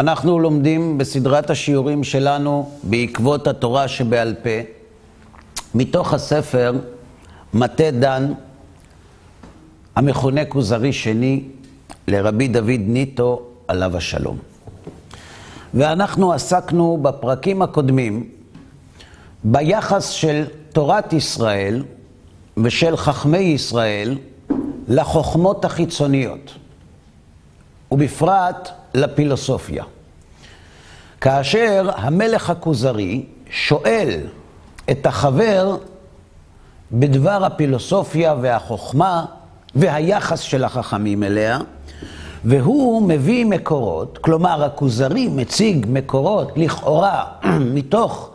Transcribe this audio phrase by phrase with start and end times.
[0.00, 4.50] אנחנו לומדים בסדרת השיעורים שלנו בעקבות התורה שבעל פה,
[5.74, 6.72] מתוך הספר
[7.54, 8.32] מטה דן,
[9.96, 11.44] המכונה כוזרי שני,
[12.08, 14.38] לרבי דוד ניטו, עליו השלום.
[15.74, 18.28] ואנחנו עסקנו בפרקים הקודמים
[19.44, 21.84] ביחס של תורת ישראל
[22.56, 24.18] ושל חכמי ישראל
[24.88, 26.54] לחוכמות החיצוניות,
[27.90, 29.84] ובפרט לפילוסופיה.
[31.20, 34.20] כאשר המלך הכוזרי שואל
[34.90, 35.76] את החבר
[36.92, 39.24] בדבר הפילוסופיה והחוכמה
[39.74, 41.58] והיחס של החכמים אליה,
[42.44, 47.24] והוא מביא מקורות, כלומר הכוזרי מציג מקורות לכאורה
[47.74, 48.30] מתוך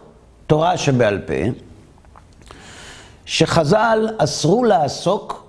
[0.48, 1.34] תורה שבעל פה,
[3.26, 5.46] שחז"ל אסרו לעסוק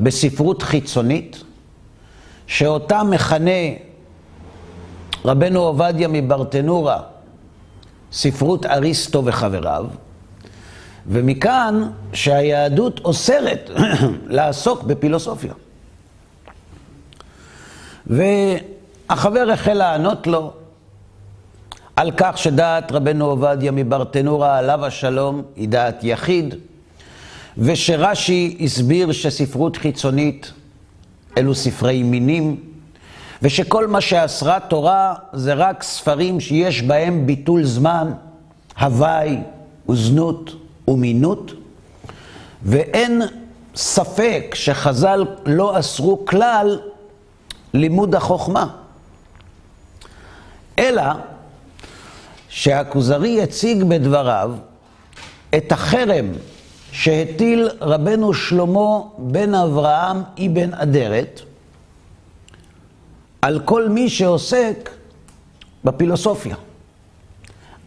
[0.00, 1.42] בספרות חיצונית,
[2.46, 3.50] שאותה מכנה
[5.24, 7.00] רבנו עובדיה מברטנורה
[8.12, 9.86] ספרות אריסטו וחבריו,
[11.06, 13.70] ומכאן שהיהדות אוסרת
[14.36, 15.52] לעסוק בפילוסופיה.
[18.06, 20.52] והחבר החל לענות לו
[21.96, 26.54] על כך שדעת רבנו עובדיה מברטנורה עליו השלום היא דעת יחיד,
[27.58, 30.52] ושרש"י הסביר שספרות חיצונית
[31.38, 32.71] אלו ספרי מינים,
[33.42, 38.12] ושכל מה שאסרה תורה זה רק ספרים שיש בהם ביטול זמן,
[38.80, 39.38] הוואי
[39.88, 40.50] וזנות
[40.88, 41.52] ומינות,
[42.62, 43.22] ואין
[43.76, 46.80] ספק שחז"ל לא אסרו כלל
[47.74, 48.66] לימוד החוכמה.
[50.78, 51.02] אלא
[52.48, 54.52] שהכוזרי הציג בדבריו
[55.56, 56.26] את החרם
[56.92, 61.40] שהטיל רבנו שלמה בן אברהם אבן אדרת
[63.42, 64.90] על כל מי שעוסק
[65.84, 66.56] בפילוסופיה.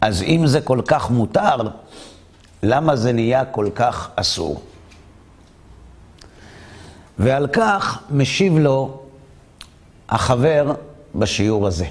[0.00, 1.56] אז אם זה כל כך מותר,
[2.62, 4.62] למה זה נהיה כל כך אסור?
[7.18, 9.00] ועל כך משיב לו
[10.08, 10.74] החבר
[11.14, 11.86] בשיעור הזה.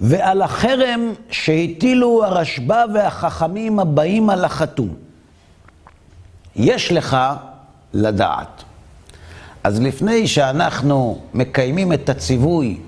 [0.00, 4.94] ועל החרם שהטילו הרשב"א והחכמים הבאים על החתום.
[6.56, 7.16] יש לך
[7.94, 8.64] לדעת.
[9.64, 12.78] אז לפני שאנחנו מקיימים את הציווי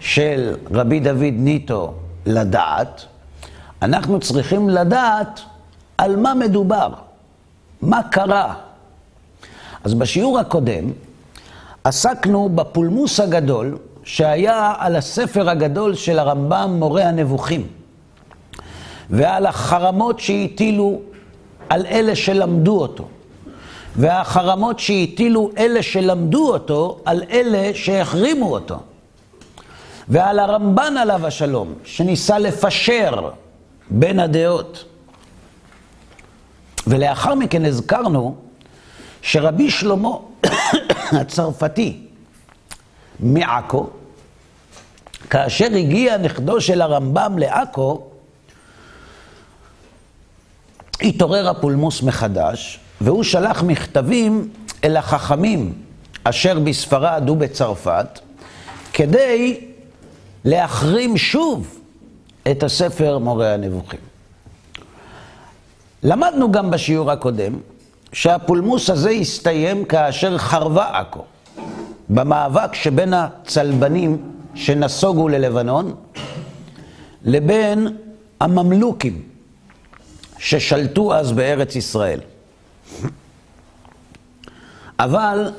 [0.00, 1.94] של רבי דוד ניטו
[2.26, 3.04] לדעת,
[3.82, 5.40] אנחנו צריכים לדעת
[5.98, 6.88] על מה מדובר,
[7.82, 8.54] מה קרה.
[9.84, 10.84] אז בשיעור הקודם
[11.84, 17.66] עסקנו בפולמוס הגדול שהיה על הספר הגדול של הרמב"ם, מורה הנבוכים,
[19.10, 21.00] ועל החרמות שהטילו
[21.68, 23.08] על אלה שלמדו אותו,
[23.96, 28.80] והחרמות שהטילו אלה שלמדו אותו על אלה שהחרימו אותו,
[30.08, 33.30] ועל הרמב"ן עליו השלום, שניסה לפשר
[33.90, 34.84] בין הדעות.
[36.86, 38.36] ולאחר מכן הזכרנו
[39.22, 40.10] שרבי שלמה
[41.20, 42.00] הצרפתי
[43.20, 43.86] מעכו,
[45.30, 48.02] כאשר הגיע נכדו של הרמב"ם לעכו,
[51.00, 54.48] התעורר הפולמוס מחדש, והוא שלח מכתבים
[54.84, 55.72] אל החכמים
[56.24, 58.18] אשר בספרד ובצרפת,
[58.92, 59.60] כדי
[60.44, 61.78] להחרים שוב
[62.50, 64.00] את הספר מורה הנבוכים.
[66.02, 67.52] למדנו גם בשיעור הקודם
[68.12, 71.24] שהפולמוס הזה הסתיים כאשר חרבה עכו,
[72.08, 74.22] במאבק שבין הצלבנים
[74.54, 75.94] שנסוגו ללבנון
[77.24, 77.96] לבין
[78.40, 79.22] הממלוכים
[80.38, 82.20] ששלטו אז בארץ ישראל.
[84.98, 85.52] אבל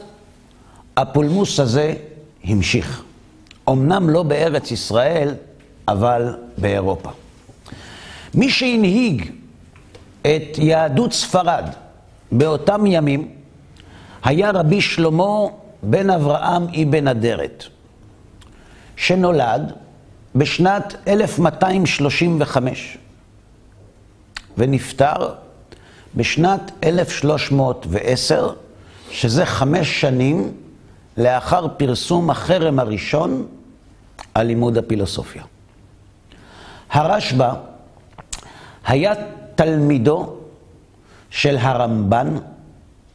[0.97, 1.93] הפולמוס הזה
[2.43, 3.03] המשיך.
[3.69, 5.35] אמנם לא בארץ ישראל,
[5.87, 7.09] אבל באירופה.
[8.33, 9.31] מי שהנהיג
[10.21, 11.65] את יהדות ספרד
[12.31, 13.31] באותם ימים
[14.23, 15.37] היה רבי שלמה
[15.83, 17.63] בן אברהם אבן אדרת,
[18.95, 19.73] שנולד
[20.35, 22.97] בשנת 1235
[24.57, 25.33] ונפטר
[26.15, 28.53] בשנת 1310,
[29.11, 30.51] שזה חמש שנים
[31.17, 33.45] לאחר פרסום החרם הראשון
[34.33, 35.43] על לימוד הפילוסופיה.
[36.89, 37.53] הרשב"א
[38.87, 39.13] היה
[39.55, 40.35] תלמידו
[41.29, 42.35] של הרמב"ן,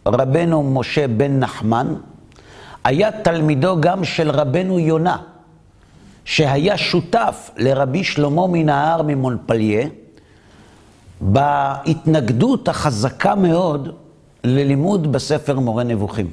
[0.06, 1.94] רבנו משה בן נחמן,
[2.85, 5.17] היה תלמידו גם של רבנו יונה,
[6.25, 9.87] שהיה שותף לרבי שלמה מנהר ממונפליה,
[11.21, 13.89] בהתנגדות החזקה מאוד
[14.45, 16.31] ללימוד בספר מורה נבוכים.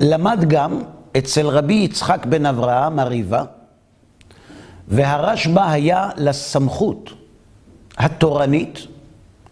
[0.00, 0.82] למד גם
[1.18, 3.44] אצל רבי יצחק בן אברהם הריבה,
[4.88, 7.10] והרשב"א היה לסמכות
[7.96, 8.78] התורנית,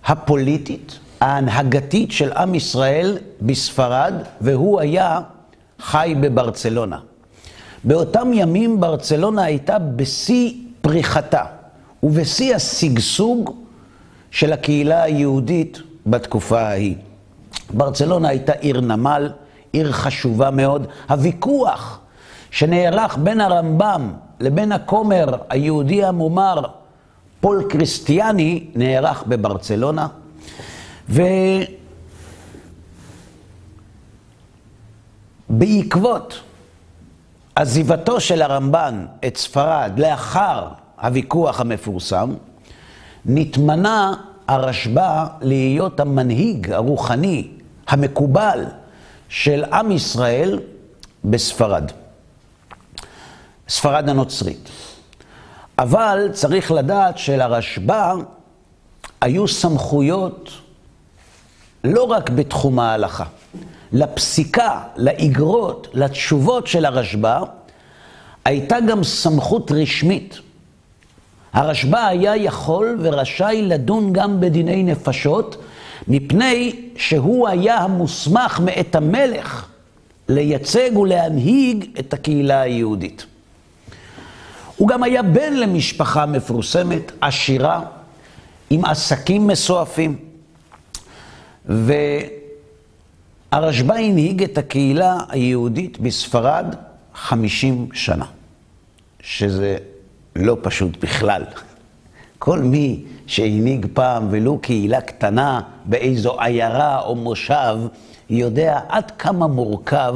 [0.06, 5.20] הפוליטית, ההנהגתית של עם ישראל בספרד, והוא היה
[5.81, 6.99] חי בברצלונה.
[7.85, 11.44] באותם ימים ברצלונה הייתה בשיא פריחתה
[12.02, 13.56] ובשיא השגשוג
[14.30, 16.96] של הקהילה היהודית בתקופה ההיא.
[17.70, 19.32] ברצלונה הייתה עיר נמל,
[19.72, 20.86] עיר חשובה מאוד.
[21.08, 22.00] הוויכוח
[22.50, 26.62] שנערך בין הרמב"ם לבין הכומר היהודי המומר
[27.40, 30.06] פול קריסטיאני נערך בברצלונה.
[35.50, 36.40] ובעקבות
[37.54, 40.68] עזיבתו של הרמב"ן את ספרד לאחר
[41.02, 42.34] הוויכוח המפורסם,
[43.26, 44.14] נתמנה
[44.48, 47.48] הרשב"א להיות המנהיג הרוחני
[47.88, 48.64] המקובל
[49.28, 50.58] של עם ישראל
[51.24, 51.92] בספרד.
[53.68, 54.68] ספרד הנוצרית.
[55.78, 58.14] אבל צריך לדעת שלרשב"א
[59.20, 60.50] היו סמכויות
[61.84, 63.24] לא רק בתחום ההלכה.
[63.92, 67.40] לפסיקה, לאגרות, לתשובות של הרשב"א,
[68.44, 70.38] הייתה גם סמכות רשמית.
[71.52, 75.56] הרשב"א היה יכול ורשאי לדון גם בדיני נפשות,
[76.08, 79.66] מפני שהוא היה המוסמך מאת המלך
[80.28, 83.26] לייצג ולהנהיג את הקהילה היהודית.
[84.76, 87.82] הוא גם היה בן למשפחה מפורסמת, עשירה,
[88.70, 90.16] עם עסקים מסועפים.
[93.52, 96.74] והרשב"א הנהיג את הקהילה היהודית בספרד
[97.14, 98.24] 50 שנה,
[99.20, 99.76] שזה
[100.36, 101.42] לא פשוט בכלל.
[102.38, 107.78] כל מי שהנהיג פעם ולו קהילה קטנה באיזו עיירה או מושב,
[108.30, 110.14] יודע עד כמה מורכב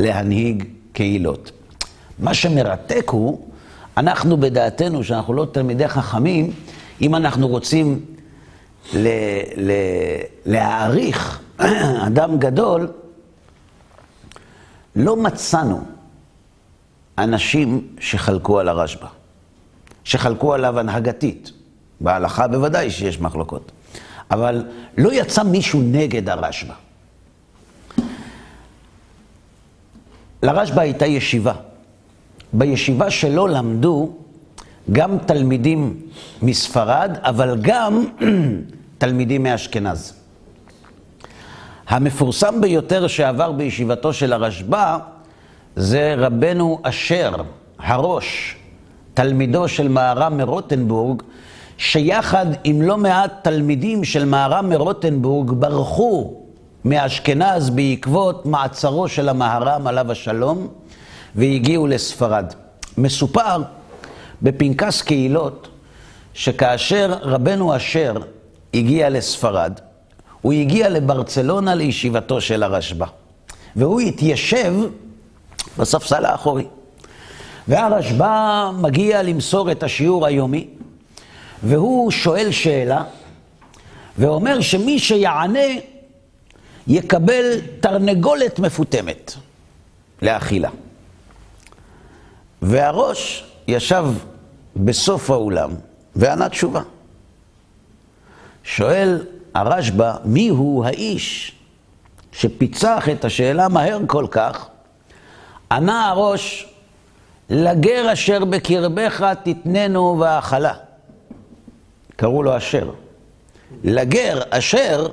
[0.00, 1.50] להנהיג קהילות.
[2.18, 3.48] מה שמרתק הוא,
[3.96, 6.50] אנחנו בדעתנו, שאנחנו לא תלמידי חכמים,
[7.02, 8.00] אם אנחנו רוצים
[8.94, 9.08] ל-
[9.56, 11.40] ל- להעריך
[12.06, 12.92] אדם גדול,
[14.96, 15.80] לא מצאנו
[17.18, 19.06] אנשים שחלקו על הרשב"א,
[20.04, 21.50] שחלקו עליו הנהגתית.
[22.00, 23.72] בהלכה בוודאי שיש מחלוקות.
[24.30, 24.64] אבל
[24.98, 26.74] לא יצא מישהו נגד הרשב"א.
[30.42, 31.52] לרשב"א הייתה ישיבה.
[32.52, 34.12] בישיבה שלו למדו
[34.92, 36.00] גם תלמידים
[36.42, 38.04] מספרד, אבל גם
[38.98, 40.14] תלמידים מאשכנז.
[41.88, 44.98] המפורסם ביותר שעבר בישיבתו של הרשב"א
[45.76, 47.34] זה רבנו אשר,
[47.78, 48.56] הראש,
[49.14, 51.22] תלמידו של מהר"ם מרוטנבורג,
[51.78, 56.34] שיחד עם לא מעט תלמידים של מהר"ם מרוטנבורג ברחו
[56.84, 60.68] מאשכנז בעקבות מעצרו של המהר"ם עליו השלום,
[61.34, 62.52] והגיעו לספרד.
[62.98, 63.62] מסופר
[64.42, 65.68] בפנקס קהילות,
[66.34, 68.14] שכאשר רבנו אשר
[68.74, 69.72] הגיע לספרד,
[70.42, 73.06] הוא הגיע לברצלונה לישיבתו של הרשב"א.
[73.76, 74.74] והוא התיישב
[75.78, 76.64] בספסל האחורי.
[77.68, 80.68] והרשב"א מגיע למסור את השיעור היומי,
[81.62, 83.04] והוא שואל שאלה,
[84.18, 85.68] ואומר שמי שיענה
[86.86, 89.34] יקבל תרנגולת מפותמת
[90.22, 90.70] לאכילה.
[92.62, 94.04] והראש ישב
[94.76, 95.70] בסוף האולם
[96.16, 96.80] וענה תשובה.
[98.64, 101.54] שואל הרשב"א, מי הוא האיש
[102.32, 104.66] שפיצח את השאלה מהר כל כך?
[105.72, 106.71] ענה הראש,
[107.54, 110.72] לגר אשר בקרבך תתננו והאכלה.
[112.16, 112.90] קראו לו אשר.
[113.84, 115.06] לגר אשר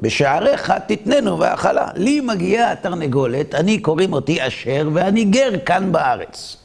[0.00, 1.88] בשעריך תתננו והאכלה.
[1.94, 6.56] לי מגיעה התרנגולת, אני קוראים אותי אשר, ואני גר כאן בארץ.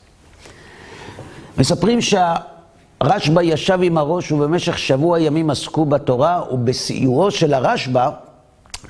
[1.58, 8.10] מספרים שהרשב"א ישב עם הראש ובמשך שבוע ימים עסקו בתורה, ובסיועו של הרשב"א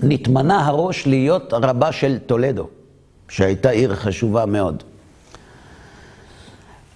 [0.04, 2.68] נתמנה הראש להיות רבה של טולדו,
[3.30, 4.84] שהייתה עיר חשובה מאוד.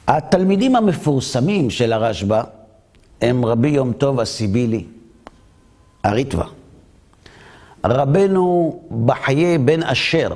[0.10, 2.42] התלמידים המפורסמים של הרשב"א
[3.22, 4.86] הם רבי יום טוב הסיבילי,
[6.04, 6.46] הריטווה.
[7.86, 10.30] רבנו בחיי בן אשר,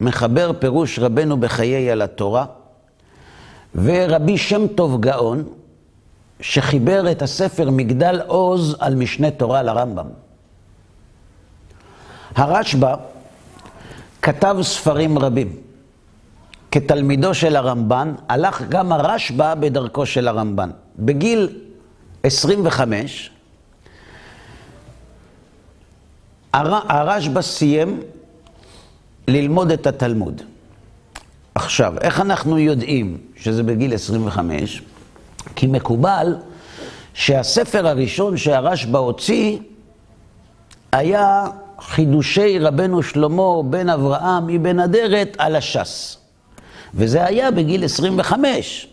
[0.00, 2.44] מחבר פירוש רבנו בחיי על התורה,
[3.74, 5.44] ורבי שם טוב גאון,
[6.40, 10.06] שחיבר את הספר מגדל עוז על משנה תורה לרמב"ם.
[12.34, 12.94] הרשב"א
[14.22, 15.69] כתב ספרים רבים.
[16.70, 20.70] כתלמידו של הרמב"ן, הלך גם הרשב"א בדרכו של הרמב"ן.
[20.98, 21.48] בגיל
[22.22, 23.30] 25,
[26.52, 28.00] הרשב"א סיים
[29.28, 30.42] ללמוד את התלמוד.
[31.54, 34.82] עכשיו, איך אנחנו יודעים שזה בגיל 25?
[35.56, 36.36] כי מקובל
[37.14, 39.58] שהספר הראשון שהרשב"א הוציא
[40.92, 41.46] היה
[41.80, 46.19] חידושי רבנו שלמה בן אברהם מבן אדרת על הש"ס.
[46.94, 48.88] וזה היה בגיל 25.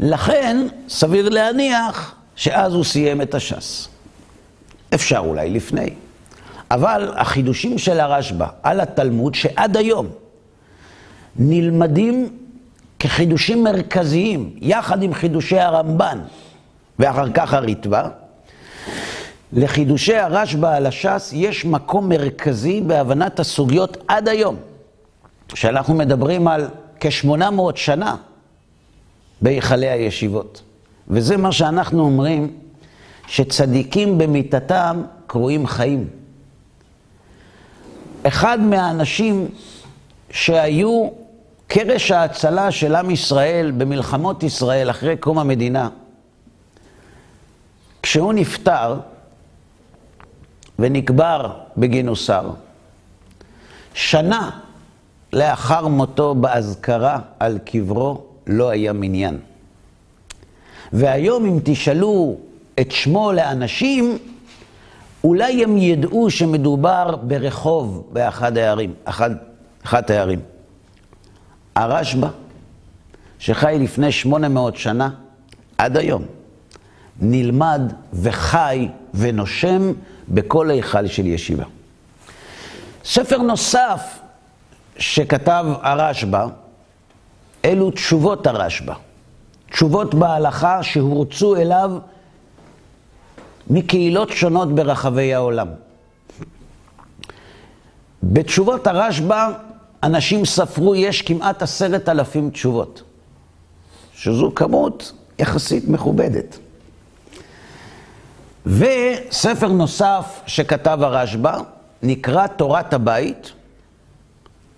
[0.00, 3.88] לכן, סביר להניח שאז הוא סיים את הש"ס.
[4.94, 5.90] אפשר אולי לפני.
[6.70, 10.06] אבל החידושים של הרשב"א על התלמוד, שעד היום
[11.36, 12.28] נלמדים
[12.98, 16.18] כחידושים מרכזיים, יחד עם חידושי הרמב"ן
[16.98, 18.08] ואחר כך הריטב"א,
[19.52, 24.56] לחידושי הרשב"א על הש"ס יש מקום מרכזי בהבנת הסוגיות עד היום,
[25.54, 26.68] שאנחנו מדברים על
[27.00, 28.16] כ-800 שנה
[29.42, 30.62] בהיכלי הישיבות.
[31.08, 32.56] וזה מה שאנחנו אומרים,
[33.26, 36.08] שצדיקים במיתתם קרויים חיים.
[38.22, 39.48] אחד מהאנשים
[40.30, 41.08] שהיו
[41.66, 45.88] קרש ההצלה של עם ישראל במלחמות ישראל אחרי קום המדינה,
[48.02, 49.00] כשהוא נפטר
[50.78, 52.50] ונקבר בגינוסר,
[53.94, 54.50] שנה
[55.32, 59.38] לאחר מותו באזכרה על קברו לא היה מניין.
[60.92, 62.36] והיום אם תשאלו
[62.80, 64.18] את שמו לאנשים,
[65.24, 69.30] אולי הם ידעו שמדובר ברחוב באחד הערים, אחד,
[69.84, 70.40] אחת הערים.
[71.76, 72.28] הרשב"א,
[73.38, 75.10] שחי לפני 800 שנה,
[75.78, 76.22] עד היום,
[77.20, 79.92] נלמד וחי ונושם
[80.28, 81.64] בכל היכל של ישיבה.
[83.04, 84.19] ספר נוסף
[85.00, 86.46] שכתב הרשב"א,
[87.64, 88.92] אלו תשובות הרשב"א.
[89.70, 91.90] תשובות בהלכה שהורצו אליו
[93.70, 95.68] מקהילות שונות ברחבי העולם.
[98.22, 99.52] בתשובות הרשב"א,
[100.02, 103.02] אנשים ספרו, יש כמעט עשרת אלפים תשובות,
[104.14, 106.58] שזו כמות יחסית מכובדת.
[108.66, 111.58] וספר נוסף שכתב הרשב"א,
[112.02, 113.52] נקרא תורת הבית,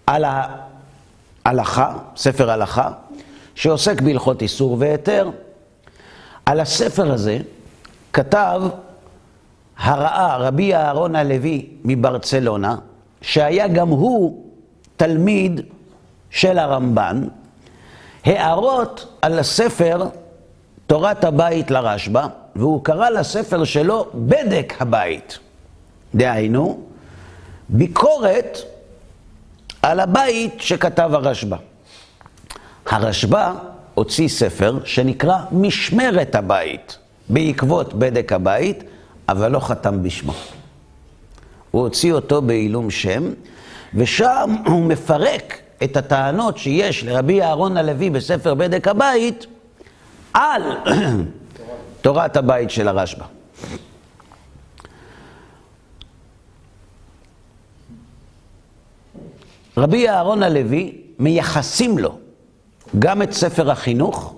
[0.07, 0.25] על
[1.45, 2.91] ההלכה, ספר הלכה,
[3.55, 5.31] שעוסק בהלכות איסור והיתר.
[6.47, 7.39] על הספר הזה
[8.13, 8.63] כתב
[9.79, 12.77] הרעה רבי אהרון הלוי מברצלונה,
[13.21, 14.45] שהיה גם הוא
[14.97, 15.61] תלמיד
[16.31, 17.25] של הרמב"ן,
[18.25, 20.07] הערות על הספר
[20.87, 25.39] תורת הבית לרשב"א, והוא קרא לספר שלו בדק הבית.
[26.15, 26.81] דהיינו,
[27.69, 28.59] ביקורת
[29.83, 31.57] על הבית שכתב הרשב"א.
[32.87, 33.53] הרשב"א
[33.95, 36.99] הוציא ספר שנקרא משמרת הבית,
[37.29, 38.85] בעקבות בדק הבית,
[39.29, 40.33] אבל לא חתם בשמו.
[41.71, 43.23] הוא הוציא אותו בעילום שם,
[43.95, 49.47] ושם הוא מפרק את הטענות שיש לרבי אהרון הלוי בספר בדק הבית
[50.35, 50.63] על
[52.03, 53.25] תורת הבית של הרשב"א.
[59.77, 62.19] רבי אהרון הלוי, מייחסים לו
[62.99, 64.35] גם את ספר החינוך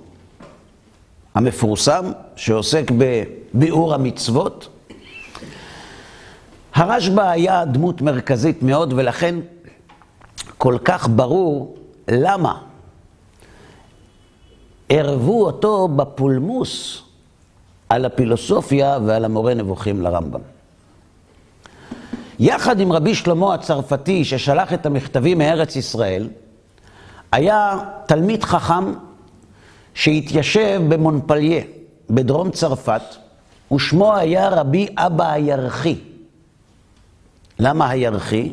[1.35, 4.69] המפורסם, שעוסק בביאור המצוות.
[6.75, 9.35] הרשב"א היה דמות מרכזית מאוד, ולכן
[10.59, 11.76] כל כך ברור
[12.09, 12.59] למה
[14.88, 17.03] ערבו אותו בפולמוס
[17.88, 20.54] על הפילוסופיה ועל המורה נבוכים לרמב"ם.
[22.38, 26.29] יחד עם רבי שלמה הצרפתי, ששלח את המכתבים מארץ ישראל,
[27.33, 28.93] היה תלמיד חכם
[29.95, 31.62] שהתיישב במונפליה,
[32.11, 33.03] בדרום צרפת,
[33.73, 35.97] ושמו היה רבי אבא הירחי.
[37.59, 38.53] למה הירחי?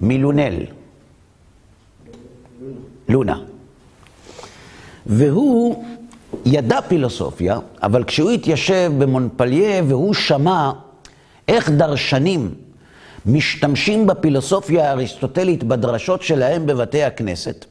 [0.00, 0.54] מלונל.
[3.08, 3.38] לונה.
[5.06, 5.84] והוא
[6.46, 10.72] ידע פילוסופיה, אבל כשהוא התיישב במונפליה והוא שמע
[11.48, 12.54] איך דרשנים
[13.26, 17.64] משתמשים בפילוסופיה האריסטוטלית בדרשות שלהם בבתי הכנסת,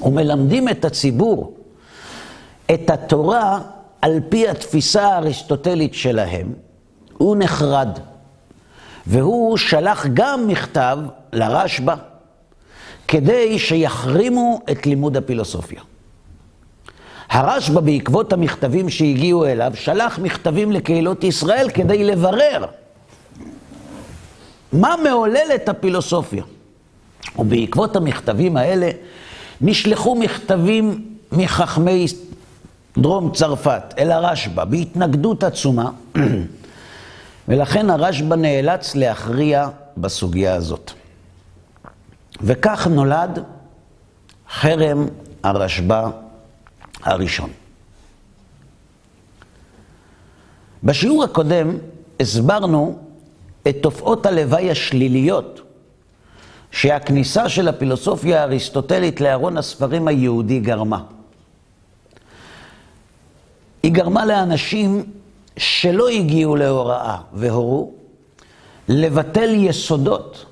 [0.00, 1.56] ומלמדים את הציבור
[2.74, 3.60] את התורה
[4.02, 6.52] על פי התפיסה האריסטוטלית שלהם,
[7.18, 7.98] הוא נחרד.
[9.06, 10.98] והוא שלח גם מכתב
[11.32, 11.94] לרשב"א
[13.08, 15.80] כדי שיחרימו את לימוד הפילוסופיה.
[17.28, 22.64] הרשב"א, בעקבות המכתבים שהגיעו אליו, שלח מכתבים לקהילות ישראל כדי לברר
[24.74, 26.44] מה מעולל את הפילוסופיה.
[27.38, 28.90] ובעקבות המכתבים האלה
[29.60, 32.06] נשלחו מכתבים מחכמי
[32.98, 35.90] דרום צרפת אל הרשב"א בהתנגדות עצומה,
[37.48, 40.92] ולכן הרשב"א נאלץ להכריע בסוגיה הזאת.
[42.40, 43.44] וכך נולד
[44.50, 45.06] חרם
[45.42, 46.08] הרשב"א
[47.02, 47.50] הראשון.
[50.84, 51.76] בשיעור הקודם
[52.20, 53.03] הסברנו
[53.68, 55.60] את תופעות הלוואי השליליות
[56.70, 61.02] שהכניסה של הפילוסופיה האריסטוטלית לארון הספרים היהודי גרמה.
[63.82, 65.04] היא גרמה לאנשים
[65.56, 67.92] שלא הגיעו להוראה והורו
[68.88, 70.46] לבטל יסודות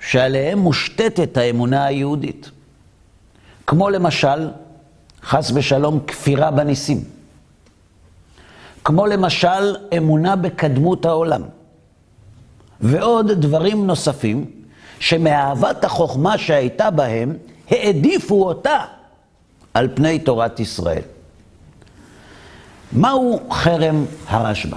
[0.00, 2.50] שעליהם מושתתת האמונה היהודית.
[3.66, 4.50] כמו למשל,
[5.22, 7.04] חס ושלום, כפירה בניסים.
[8.84, 11.42] כמו למשל, אמונה בקדמות העולם.
[12.82, 14.50] ועוד דברים נוספים
[15.00, 17.36] שמאהבת החוכמה שהייתה בהם,
[17.70, 18.78] העדיפו אותה
[19.74, 21.02] על פני תורת ישראל.
[22.92, 24.76] מהו חרם הרשב"א?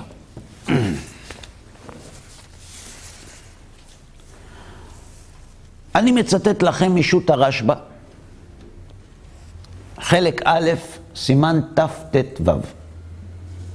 [5.95, 7.73] אני מצטט לכם משו"ת הרשב"א,
[9.99, 10.69] חלק א',
[11.15, 12.51] סימן תט"ו,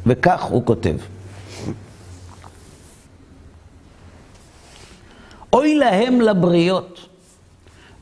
[0.06, 0.96] וכך הוא כותב:
[5.52, 7.06] אוי להם לבריות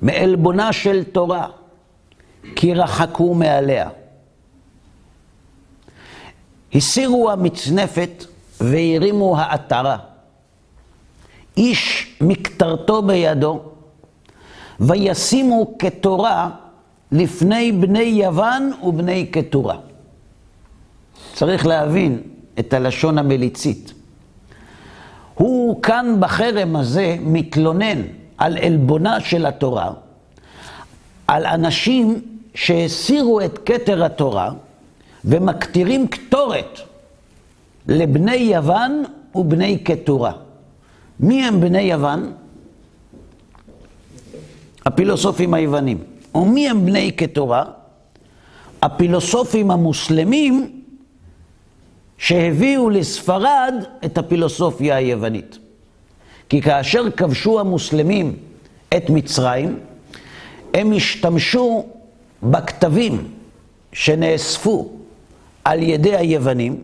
[0.03, 1.47] מעלבונה של תורה,
[2.57, 3.89] כי רחקו מעליה.
[6.75, 8.25] הסירו המצנפת
[8.61, 9.97] והרימו העטרה.
[11.57, 13.61] איש מקטרתו בידו,
[14.81, 16.51] וישימו כתורה
[17.13, 19.77] לפני בני יוון ובני קטורה.
[21.35, 22.23] צריך להבין
[22.59, 23.93] את הלשון המליצית.
[25.39, 28.03] הוא כאן בחרם הזה מתלונן
[28.39, 29.91] על עלבונה של התורה,
[31.27, 32.21] על אנשים
[32.55, 34.51] שהסירו את כתר התורה
[35.25, 36.81] ומקטירים קטורת
[37.89, 39.05] לבני יוון
[39.35, 40.33] ובני קטורה.
[41.21, 42.33] מי הם בני יוון?
[44.87, 45.99] הפילוסופים היוונים.
[46.35, 47.65] ומי הם בני קטורה?
[48.83, 50.78] הפילוסופים המוסלמים
[52.19, 55.59] שהביאו לספרד את הפילוסופיה היוונית.
[56.49, 58.37] כי כאשר כבשו המוסלמים
[58.97, 59.79] את מצרים,
[60.75, 61.87] הם השתמשו
[62.43, 63.29] בכתבים
[63.93, 64.91] שנאספו
[65.65, 66.83] על ידי היוונים,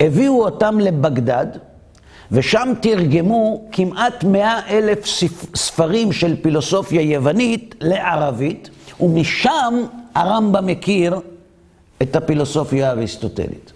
[0.00, 1.46] הביאו אותם לבגדד,
[2.32, 5.06] ושם תרגמו כמעט מאה אלף
[5.54, 9.84] ספרים של פילוסופיה יוונית לערבית, ומשם
[10.14, 11.20] הרמב"ם מכיר
[12.02, 13.72] את הפילוסופיה האריסטוטלית.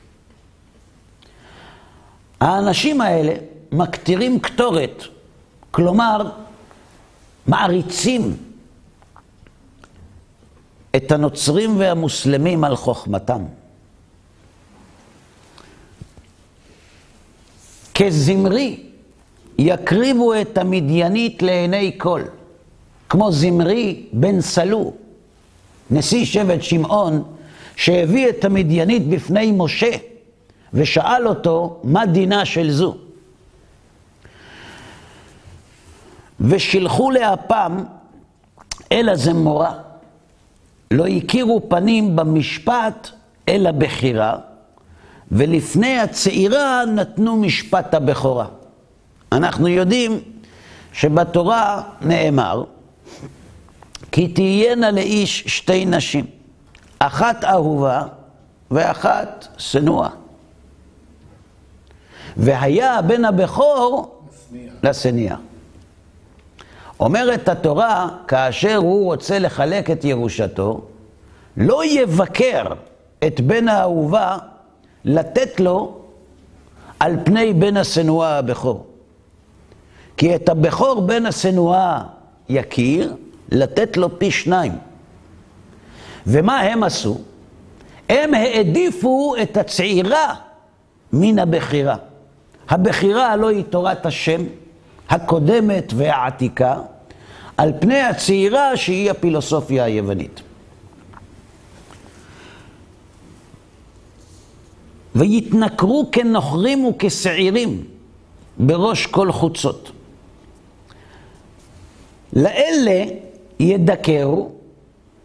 [2.45, 3.35] האנשים האלה
[3.73, 5.03] מקטירים קטורת,
[5.71, 6.31] כלומר,
[7.47, 8.37] מעריצים
[10.97, 13.43] את הנוצרים והמוסלמים על חוכמתם.
[17.95, 18.83] כזמרי
[19.59, 22.23] יקריבו את המדיינית לעיני כל,
[23.09, 24.93] כמו זמרי בן סלו,
[25.91, 27.23] נשיא שבט שמעון,
[27.77, 30.13] שהביא את המדיינית בפני משה.
[30.75, 32.97] ושאל אותו, מה דינה של זו?
[36.41, 37.85] ושילחו לאפם
[38.93, 39.73] אל הזמורה.
[40.91, 43.11] לא הכירו פנים במשפט,
[43.49, 44.37] אלא בחירה,
[45.33, 48.47] ולפני הצעירה נתנו משפט הבכורה.
[49.33, 50.21] אנחנו יודעים
[50.93, 52.65] שבתורה נאמר,
[54.13, 56.27] כי תהיינה לאיש שתי נשים,
[56.99, 58.03] אחת אהובה
[58.71, 60.24] ואחת שנואה.
[62.37, 64.20] והיה הבן הבכור
[64.83, 65.37] לשניה.
[67.01, 70.81] אומרת התורה, כאשר הוא רוצה לחלק את ירושתו,
[71.57, 72.64] לא יבקר
[73.27, 74.38] את בן האהובה
[75.05, 75.99] לתת לו
[77.01, 78.87] על פני בן השנואה הבכור.
[80.16, 82.03] כי את הבכור בן השנואה
[82.49, 83.14] יכיר,
[83.53, 84.73] לתת לו פי שניים.
[86.27, 87.18] ומה הם עשו?
[88.09, 90.35] הם העדיפו את הצעירה
[91.12, 91.97] מן הבכירה.
[92.68, 94.42] הבחירה הלא היא תורת השם,
[95.09, 96.81] הקודמת והעתיקה,
[97.57, 100.40] על פני הצעירה שהיא הפילוסופיה היוונית.
[105.14, 107.85] ויתנכרו כנוכרים וכשעירים
[108.59, 109.90] בראש כל חוצות.
[112.33, 113.05] לאלה
[113.61, 114.50] ידכרו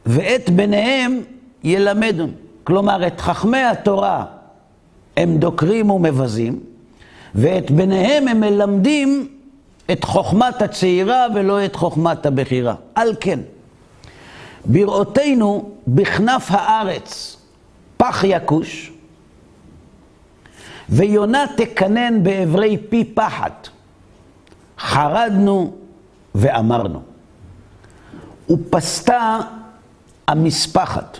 [0.06, 1.21] ואת בניהם
[1.63, 2.28] ילמדו.
[2.63, 4.25] כלומר, את חכמי התורה
[5.17, 6.60] הם דוקרים ומבזים,
[7.36, 9.28] ואת בניהם הם מלמדים
[9.92, 12.76] את חוכמת הצעירה ולא את חוכמת הבכירה.
[12.96, 13.39] על כן,
[14.65, 17.38] בראותנו בכנף הארץ
[17.98, 18.92] פח יכוש,
[20.89, 23.70] ויונה תקנן באברי פי פחת.
[24.80, 25.74] חרדנו
[26.36, 27.02] ואמרנו.
[28.50, 29.39] ופסתה
[30.28, 31.20] המספחת,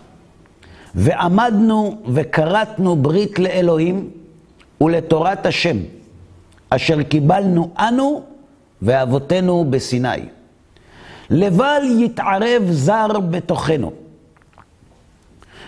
[0.96, 4.10] ועמדנו וכרתנו ברית לאלוהים
[4.82, 5.78] ולתורת השם,
[6.70, 8.24] אשר קיבלנו אנו
[8.82, 10.26] ואבותינו בסיני.
[11.30, 13.92] לבל יתערב זר בתוכנו,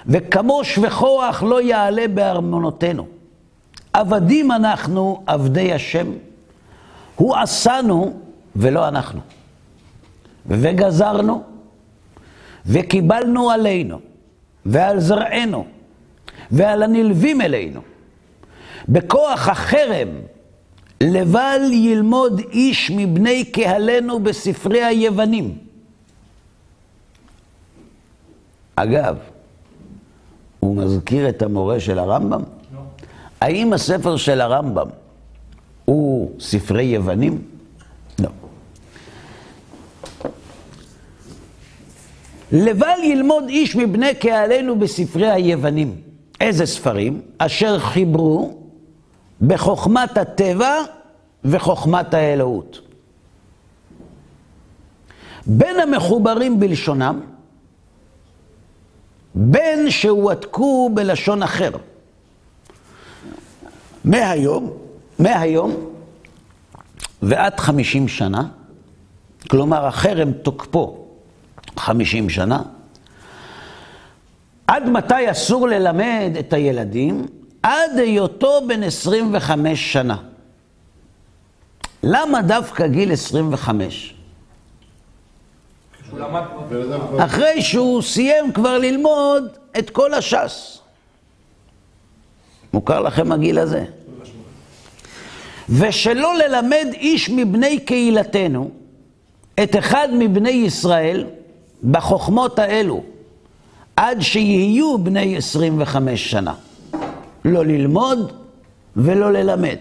[0.08, 3.08] וכמוש וכוח לא יעלה בארמונותינו.
[3.94, 6.08] עבדים אנחנו, עבדי השם,
[7.16, 8.20] הוא עשנו
[8.56, 9.20] ולא אנחנו.
[10.46, 11.44] וגזרנו,
[12.66, 14.00] וקיבלנו עלינו,
[14.66, 15.66] ועל זרענו,
[16.52, 17.82] ועל הנלווים אלינו.
[18.90, 20.08] בכוח החרם,
[21.02, 25.58] לבל ילמוד איש מבני קהלנו בספרי היוונים.
[28.76, 29.18] אגב,
[30.60, 32.42] הוא מזכיר את המורה של הרמב"ם?
[32.74, 32.80] לא.
[33.42, 34.88] האם הספר של הרמב"ם
[35.86, 37.42] הוא ספרי יוונים?
[38.20, 38.30] לא.
[42.52, 45.96] לבל ילמוד איש מבני קהלנו בספרי היוונים.
[46.42, 47.22] איזה ספרים?
[47.38, 48.61] אשר חיברו
[49.42, 50.76] בחוכמת הטבע
[51.46, 52.80] וחוכמת האלוהות.
[55.46, 57.20] בין המחוברים בלשונם,
[59.36, 61.72] בין שהועתקו בלשון אחר.
[64.06, 64.74] מהיום,
[65.20, 65.76] מהיום
[67.22, 68.48] ועד חמישים שנה,
[69.50, 71.06] כלומר החרם תוקפו
[71.78, 72.62] חמישים שנה,
[74.68, 77.26] עד מתי אסור ללמד את הילדים?
[77.64, 80.18] עד היותו בן 25 שנה.
[82.04, 84.14] למה דווקא גיל 25?
[87.20, 90.80] אחרי שהוא סיים כבר ללמוד את כל הש"ס.
[92.74, 93.86] מוכר לכם הגיל הזה?
[95.70, 98.72] ושלא ללמד איש מבני קהילתנו
[99.64, 101.26] את אחד מבני ישראל
[101.92, 103.04] בחוכמות האלו,
[103.96, 106.54] עד שיהיו בני 25 שנה.
[107.46, 108.34] לא ללמוד
[108.96, 109.78] ולא ללמד.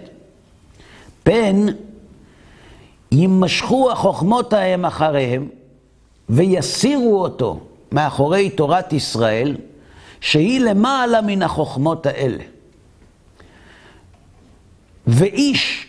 [1.22, 1.66] פן
[3.12, 5.48] יימשכו החוכמות ההם אחריהם
[6.28, 7.60] ויסירו אותו
[7.92, 9.56] מאחורי תורת ישראל,
[10.20, 12.44] שהיא למעלה מן החוכמות האלה.
[15.06, 15.86] ואיש,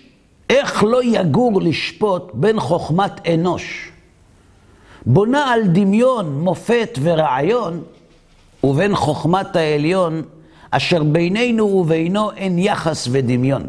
[0.50, 3.92] איך לא יגור לשפוט בין חוכמת אנוש,
[5.06, 7.84] בונה על דמיון, מופת ורעיון,
[8.64, 10.22] ובין חוכמת העליון,
[10.72, 13.68] אשר בינינו ובינו אין יחס ודמיון.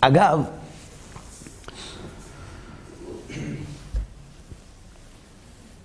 [0.00, 0.40] אגב,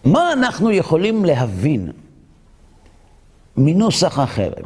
[0.05, 1.91] מה אנחנו יכולים להבין
[3.57, 4.63] מנוסח החרם?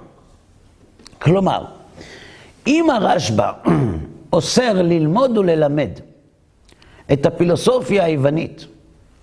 [1.19, 1.65] כלומר,
[2.67, 3.51] אם הרשב"א
[4.33, 5.89] אוסר ללמוד וללמד
[7.13, 8.65] את הפילוסופיה היוונית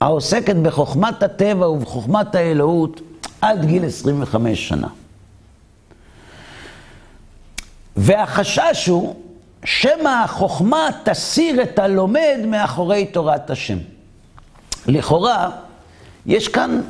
[0.00, 3.00] העוסקת בחוכמת הטבע ובחוכמת האלוהות
[3.40, 4.88] עד גיל 25 שנה.
[7.98, 9.16] והחשש הוא
[9.64, 13.78] שמא החוכמה תסיר את הלומד מאחורי תורת השם.
[14.86, 15.50] לכאורה,
[16.26, 16.80] יש כאן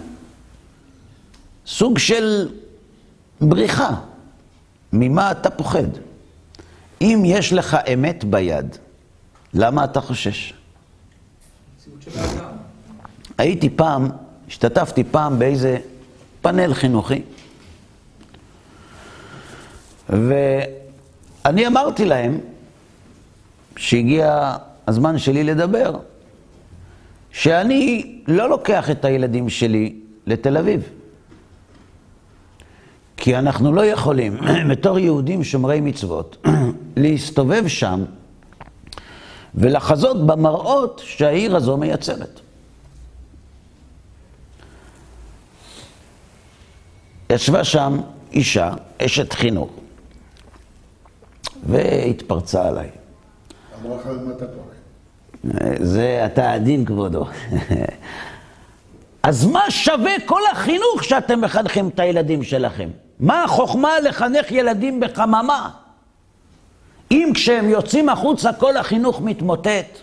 [1.66, 2.48] סוג של
[3.40, 3.90] בריחה.
[4.92, 5.88] ממה אתה פוחד?
[7.00, 8.76] אם יש לך אמת ביד,
[9.54, 10.52] למה אתה חושש?
[13.38, 14.10] הייתי פעם,
[14.48, 15.78] השתתפתי פעם באיזה
[16.40, 17.22] פאנל חינוכי,
[21.48, 22.40] ואני אמרתי להם,
[23.76, 24.56] שהגיע
[24.86, 25.96] הזמן שלי לדבר,
[27.32, 29.94] שאני לא לוקח את הילדים שלי
[30.26, 30.82] לתל אביב.
[33.16, 34.38] כי אנחנו לא יכולים,
[34.70, 36.46] בתור יהודים שומרי מצוות,
[36.96, 38.04] להסתובב שם
[39.54, 42.40] ולחזות במראות שהעיר הזו מייצרת.
[47.32, 48.00] ישבה שם
[48.32, 49.70] אישה, אשת חינוך,
[51.66, 52.88] והתפרצה עליי.
[53.84, 54.68] אמרה לך מה אתה טועה.
[55.80, 57.26] זה אתה עדין כבודו.
[59.22, 62.88] אז מה שווה כל החינוך שאתם מחנכים את הילדים שלכם?
[63.20, 65.70] מה החוכמה לחנך ילדים בחממה?
[67.10, 69.98] אם כשהם יוצאים החוצה כל החינוך מתמוטט,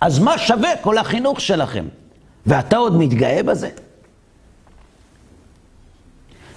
[0.00, 1.84] אז מה שווה כל החינוך שלכם?
[2.46, 3.68] ואתה עוד מתגאה בזה?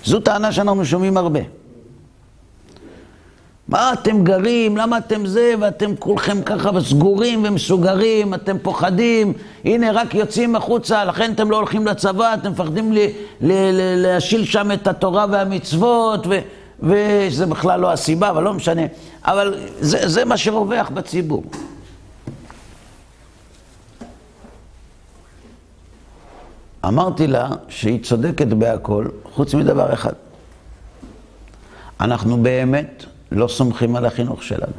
[0.04, 1.40] זו טענה שאנחנו שומעים הרבה.
[3.68, 9.34] מה אתם גרים, למה אתם זה, ואתם כולכם ככה סגורים ומסוגרים, אתם פוחדים,
[9.66, 12.94] הנה רק יוצאים החוצה, לכן אתם לא הולכים לצבא, אתם מפחדים
[13.42, 16.40] להשיל שם את התורה והמצוות, ו,
[16.80, 18.82] וזה בכלל לא הסיבה, אבל לא משנה.
[19.26, 21.44] אבל זה, זה מה שרווח בציבור.
[26.86, 30.14] אמרתי לה שהיא צודקת בהכל, חוץ מדבר אחד.
[32.00, 34.74] אנחנו באמת לא סומכים על החינוך שלנו.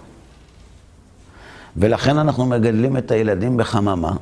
[1.77, 4.13] ולכן אנחנו מגדלים את הילדים בחממה,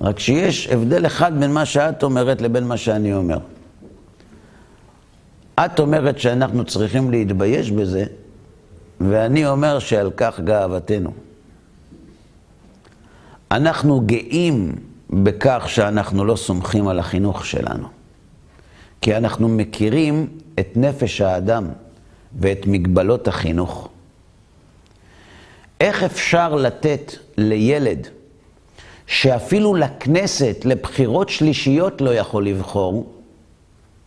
[0.00, 3.38] רק שיש הבדל אחד בין מה שאת אומרת לבין מה שאני אומר.
[5.64, 8.04] את אומרת שאנחנו צריכים להתבייש בזה,
[9.00, 11.12] ואני אומר שעל כך גאוותנו.
[13.50, 14.74] אנחנו גאים
[15.10, 17.88] בכך שאנחנו לא סומכים על החינוך שלנו,
[19.00, 20.26] כי אנחנו מכירים
[20.60, 21.68] את נפש האדם
[22.40, 23.88] ואת מגבלות החינוך.
[25.80, 28.08] איך אפשר לתת לילד
[29.06, 33.12] שאפילו לכנסת, לבחירות שלישיות לא יכול לבחור,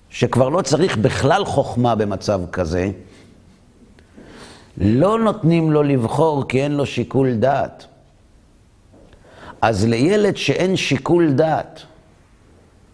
[0.10, 2.92] שכבר לא צריך בכלל חוכמה במצב כזה,
[4.78, 7.86] לא נותנים לו לבחור כי אין לו שיקול דעת.
[9.62, 11.82] אז לילד שאין שיקול דעת,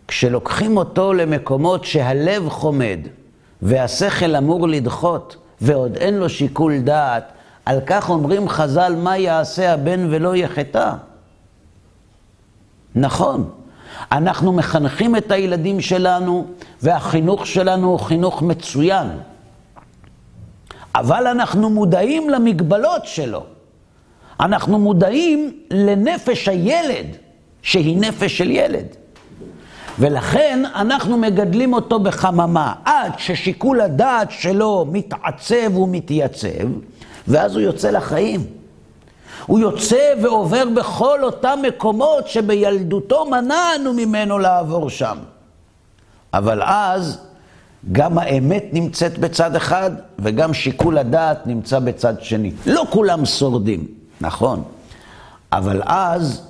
[0.08, 3.00] כשלוקחים אותו למקומות שהלב חומד
[3.62, 7.32] והשכל אמור לדחות ועוד אין לו שיקול דעת,
[7.65, 10.93] על כך אומרים חז"ל, מה יעשה הבן ולא יחטא?
[12.96, 13.50] נכון,
[14.12, 16.48] אנחנו מחנכים את הילדים שלנו,
[16.82, 19.08] והחינוך שלנו הוא חינוך מצוין.
[20.96, 23.43] אבל אנחנו מודעים למגבלות שלו.
[24.39, 27.06] אנחנו מודעים לנפש הילד,
[27.62, 28.86] שהיא נפש של ילד.
[30.00, 36.68] ולכן אנחנו מגדלים אותו בחממה, עד ששיקול הדעת שלו מתעצב ומתייצב,
[37.28, 38.44] ואז הוא יוצא לחיים.
[39.46, 45.18] הוא יוצא ועובר בכל אותם מקומות שבילדותו מנענו ממנו לעבור שם.
[46.34, 47.20] אבל אז
[47.92, 52.52] גם האמת נמצאת בצד אחד, וגם שיקול הדעת נמצא בצד שני.
[52.66, 53.88] לא כולם שורדים,
[54.22, 54.64] נכון,
[55.52, 56.42] אבל אז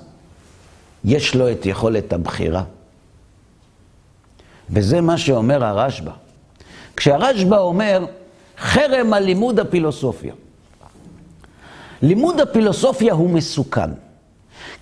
[1.04, 2.62] יש לו את יכולת הבחירה.
[4.70, 6.10] וזה מה שאומר הרשב"א.
[6.96, 8.04] כשהרשב"א אומר,
[8.58, 10.34] חרם על לימוד הפילוסופיה.
[12.02, 13.90] לימוד הפילוסופיה הוא מסוכן.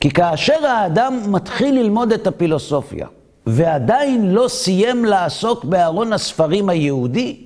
[0.00, 3.06] כי כאשר האדם מתחיל ללמוד את הפילוסופיה,
[3.46, 7.36] ועדיין לא סיים לעסוק בארון הספרים היהודי,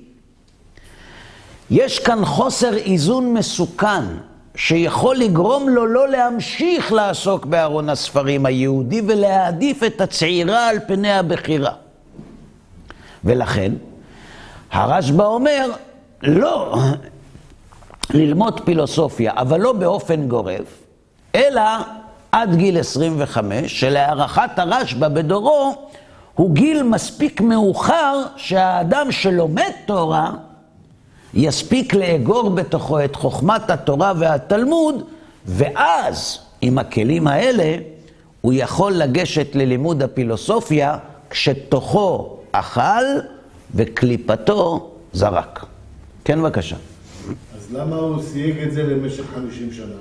[1.71, 4.03] יש כאן חוסר איזון מסוכן,
[4.55, 11.73] שיכול לגרום לו לא להמשיך לעסוק בארון הספרים היהודי ולהעדיף את הצעירה על פני הבכירה.
[13.25, 13.71] ולכן,
[14.71, 15.71] הרשב"א אומר,
[16.23, 16.75] לא,
[18.13, 20.83] ללמוד פילוסופיה, אבל לא באופן גורף,
[21.35, 21.61] אלא
[22.31, 25.75] עד גיל 25, שלהערכת הרשב"א בדורו,
[26.35, 30.31] הוא גיל מספיק מאוחר שהאדם שלומד תורה
[31.33, 35.03] יספיק לאגור בתוכו את חוכמת התורה והתלמוד,
[35.45, 37.75] ואז, עם הכלים האלה,
[38.41, 40.97] הוא יכול לגשת ללימוד הפילוסופיה
[41.29, 43.03] כשתוכו אכל
[43.75, 45.65] וקליפתו זרק.
[46.25, 46.75] כן, בבקשה.
[47.55, 49.95] אז למה הוא סייג את זה למשך 50 שנה?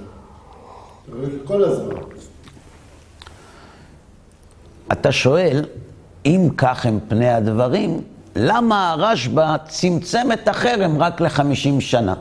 [1.45, 1.95] כל הזמן.
[4.93, 5.65] אתה שואל,
[6.27, 8.01] אם כך הם פני הדברים,
[8.37, 12.15] למה הרשב"א צמצם את החרם רק לחמישים שנה?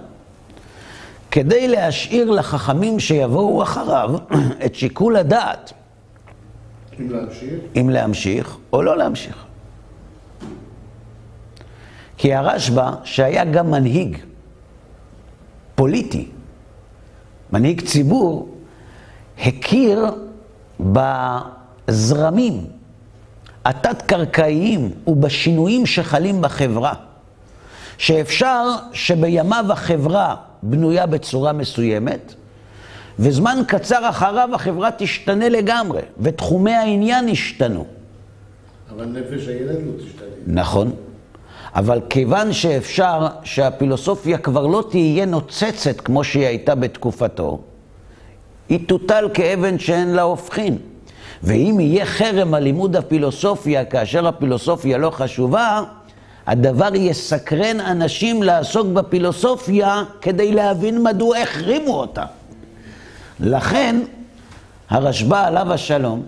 [1.32, 4.16] כדי להשאיר לחכמים שיבואו אחריו
[4.66, 5.74] את שיקול הדעת.
[7.00, 7.54] אם להמשיך?
[7.76, 9.49] אם להמשיך או לא להמשיך.
[12.20, 14.18] כי הרשב"א, שהיה גם מנהיג
[15.76, 16.28] פוליטי,
[17.54, 18.56] מנהיג ציבור,
[19.46, 20.06] הכיר
[20.80, 22.66] בזרמים
[23.66, 26.94] התת-קרקעיים ובשינויים שחלים בחברה,
[27.98, 32.34] שאפשר שבימיו החברה בנויה בצורה מסוימת,
[33.20, 37.86] וזמן קצר אחריו החברה תשתנה לגמרי, ותחומי העניין ישתנו.
[38.96, 40.28] אבל נפש הילד לא תשתנה.
[40.48, 40.92] נכון.
[41.80, 47.60] אבל כיוון שאפשר שהפילוסופיה כבר לא תהיה נוצצת כמו שהיא הייתה בתקופתו,
[48.70, 50.78] היא תוטל כאבן שאין לה הופכין.
[51.44, 55.84] ואם יהיה חרם על לימוד הפילוסופיה כאשר הפילוסופיה לא חשובה,
[56.48, 62.26] הדבר יסקרן אנשים לעסוק בפילוסופיה כדי להבין מדוע החרימו אותה.
[63.40, 64.00] לכן,
[64.90, 66.24] הרשב"א עליו השלום,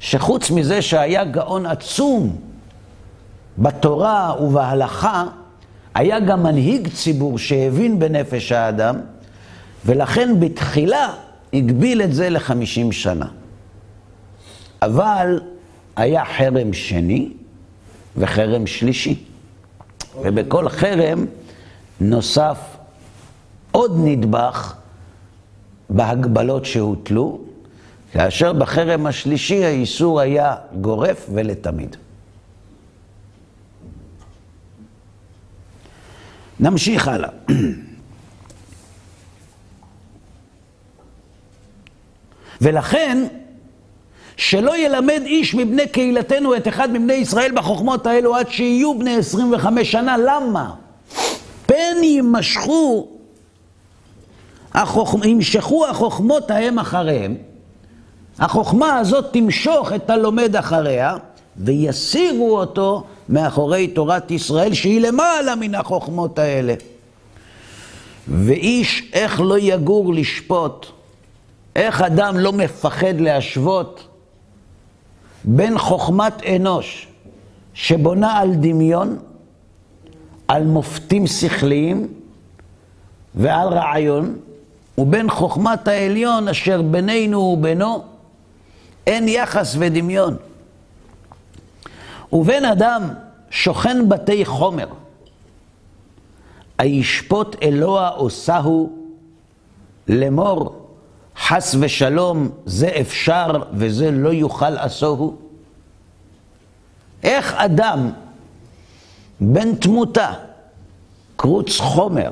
[0.00, 2.47] שחוץ מזה שהיה גאון עצום
[3.58, 5.24] בתורה ובהלכה,
[5.94, 9.00] היה גם מנהיג ציבור שהבין בנפש האדם,
[9.86, 11.14] ולכן בתחילה
[11.52, 13.26] הגביל את זה לחמישים שנה.
[14.82, 15.40] אבל
[15.96, 17.32] היה חרם שני
[18.16, 19.24] וחרם שלישי.
[20.22, 21.26] ובכל חרם
[22.00, 22.58] נוסף
[23.72, 24.74] עוד נדבך
[25.90, 27.40] בהגבלות שהוטלו,
[28.12, 31.96] כאשר בחרם השלישי האיסור היה גורף ולתמיד.
[36.60, 37.28] נמשיך הלאה.
[42.60, 43.26] ולכן,
[44.36, 49.92] שלא ילמד איש מבני קהילתנו את אחד מבני ישראל בחוכמות האלו עד שיהיו בני 25
[49.92, 50.16] שנה.
[50.16, 50.74] למה?
[51.66, 53.08] פן יימשכו,
[54.74, 55.14] החוכ...
[55.24, 57.34] ימשכו החוכמות ההם אחריהם.
[58.38, 61.16] החוכמה הזאת תמשוך את הלומד אחריה,
[61.56, 66.74] ויסירו אותו מאחורי תורת ישראל, שהיא למעלה מן החוכמות האלה.
[68.28, 70.86] ואיש איך לא יגור לשפוט,
[71.76, 74.06] איך אדם לא מפחד להשוות
[75.44, 77.08] בין חוכמת אנוש
[77.74, 79.18] שבונה על דמיון,
[80.48, 82.08] על מופתים שכליים
[83.34, 84.36] ועל רעיון,
[84.98, 88.04] ובין חוכמת העליון אשר בינינו ובינו
[89.06, 90.36] אין יחס ודמיון.
[92.32, 93.02] ובן אדם
[93.50, 94.86] שוכן בתי חומר,
[96.78, 98.98] הישפוט אלוה עושהו
[100.08, 100.88] לאמור
[101.36, 105.36] חס ושלום, זה אפשר וזה לא יוכל עשוהו?
[107.22, 108.10] איך אדם
[109.40, 110.32] בן תמותה,
[111.36, 112.30] קרוץ חומר,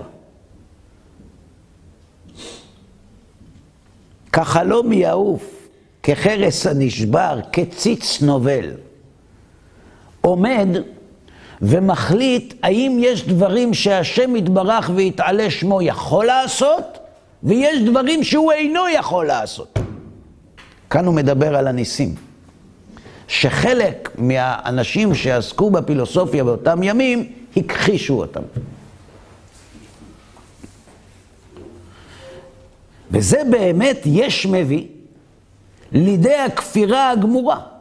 [4.33, 5.69] כחלום יעוף,
[6.03, 8.71] כחרס הנשבר, כציץ נובל,
[10.27, 10.69] עומד
[11.63, 16.99] ומחליט האם יש דברים שהשם יתברך ויתעלה שמו יכול לעשות,
[17.43, 19.79] ויש דברים שהוא אינו יכול לעשות.
[20.91, 22.15] כאן הוא מדבר על הניסים.
[23.29, 28.43] שחלק מהאנשים שעסקו בפילוסופיה באותם ימים, הכחישו אותם.
[33.11, 34.87] וזה באמת יש מביא
[35.93, 37.76] לידי הכפירה הגמורה.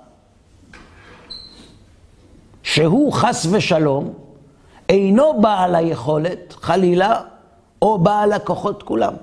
[2.65, 4.13] שהוא חס ושלום
[4.89, 7.21] אינו בעל היכולת, חלילה,
[7.81, 9.13] או בעל הכוחות כולם.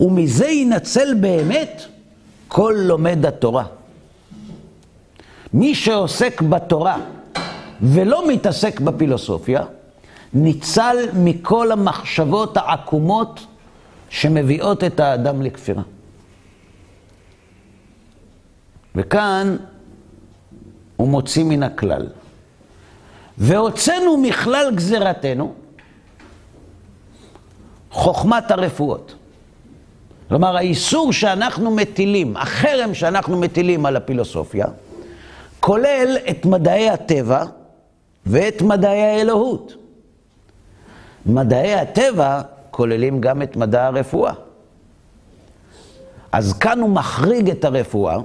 [0.00, 1.82] ומזה ינצל באמת
[2.48, 3.64] כל לומד התורה.
[5.52, 6.96] מי שעוסק בתורה
[7.82, 9.64] ולא מתעסק בפילוסופיה,
[10.32, 13.46] ניצל מכל המחשבות העקומות
[14.10, 15.82] שמביאות את האדם לכפירה.
[18.94, 19.56] וכאן
[20.96, 22.06] הוא מוציא מן הכלל.
[23.38, 25.54] והוצאנו מכלל גזירתנו
[27.90, 29.14] חוכמת הרפואות.
[30.28, 34.66] כלומר, האיסור שאנחנו מטילים, החרם שאנחנו מטילים על הפילוסופיה,
[35.60, 37.44] כולל את מדעי הטבע
[38.26, 39.74] ואת מדעי האלוהות.
[41.26, 44.32] מדעי הטבע כוללים גם את מדע הרפואה.
[46.32, 48.18] אז כאן הוא מחריג את הרפואה.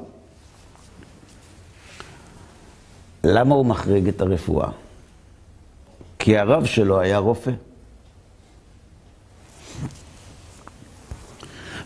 [3.24, 4.70] למה הוא מחריג את הרפואה?
[6.20, 7.52] כי הרב שלו היה רופא.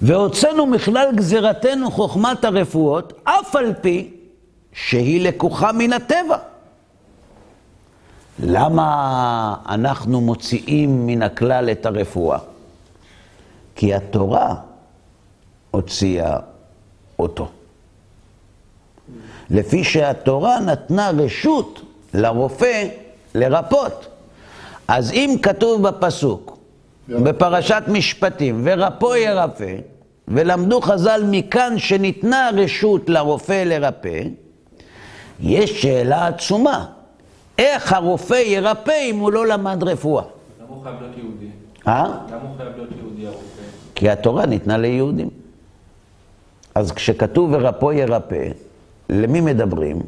[0.02, 4.13] והוצאנו מכלל גזירתנו חוכמת הרפואות, אף על פי
[4.74, 6.38] שהיא לקוחה מן הטבע.
[8.39, 12.39] למה אנחנו מוציאים מן הכלל את הרפואה?
[13.76, 14.56] כי התורה
[15.71, 16.38] הוציאה
[17.19, 17.50] אותו.
[19.49, 21.81] לפי שהתורה נתנה רשות
[22.13, 22.88] לרופא
[23.36, 24.08] לרפות.
[24.88, 26.58] אז אם כתוב בפסוק,
[27.10, 29.75] בפרשת משפטים, ורפו ירפא,
[30.27, 34.21] ולמדו חז"ל מכאן שניתנה רשות לרופא לרפא,
[35.39, 36.86] יש שאלה עצומה.
[37.58, 40.23] איך הרופא ירפא אם הוא לא למד רפואה?
[40.23, 41.45] למה הוא חייב להיות יהודי?
[41.88, 42.03] אה?
[42.03, 43.62] למה הוא חייב להיות יהודי הרופא?
[43.95, 45.29] כי התורה ניתנה ליהודים.
[46.75, 48.49] אז כשכתוב ורפו ירפא,
[49.10, 50.02] למי מדברים?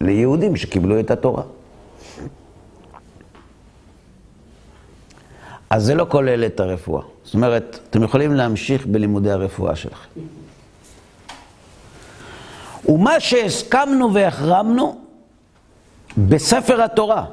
[0.00, 1.42] ליהודים שקיבלו את התורה.
[5.70, 7.02] אז זה לא כולל את הרפואה.
[7.24, 10.20] זאת אומרת, אתם יכולים להמשיך בלימודי הרפואה שלכם.
[12.88, 15.00] ומה שהסכמנו והחרמנו
[16.18, 17.24] בספר התורה,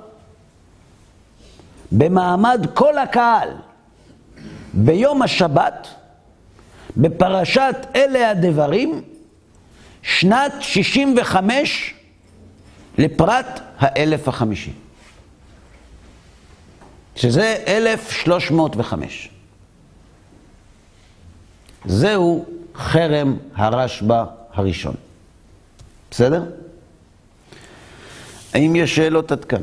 [1.91, 3.49] במעמד כל הקהל,
[4.73, 5.87] ביום השבת,
[6.97, 9.01] בפרשת אלה הדברים,
[10.03, 11.93] שנת 65
[12.97, 14.71] לפרט האלף החמישי.
[17.15, 19.29] שזה 1305.
[21.85, 22.45] זהו
[22.75, 24.23] חרם הרשב"א
[24.53, 24.95] הראשון.
[26.11, 26.43] בסדר?
[28.53, 29.61] האם יש שאלות עד כאן?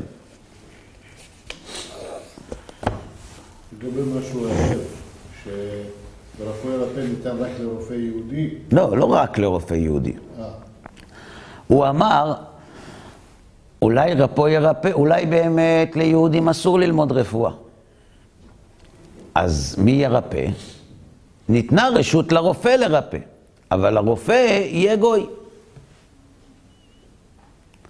[3.73, 4.79] לגבי משהו אחר,
[6.39, 8.49] ורפואי רפא ניתן רק לרופא יהודי?
[8.71, 10.13] לא, לא רק לרופא יהודי.
[10.39, 10.45] אה,
[11.67, 12.33] הוא אמר,
[13.81, 17.51] אולי רפו ירפא, אולי באמת ליהודים אסור ללמוד רפואה.
[19.35, 20.47] אז מי ירפא?
[21.49, 23.17] ניתנה רשות לרופא לרפא,
[23.71, 25.25] אבל הרופא יהיה גוי.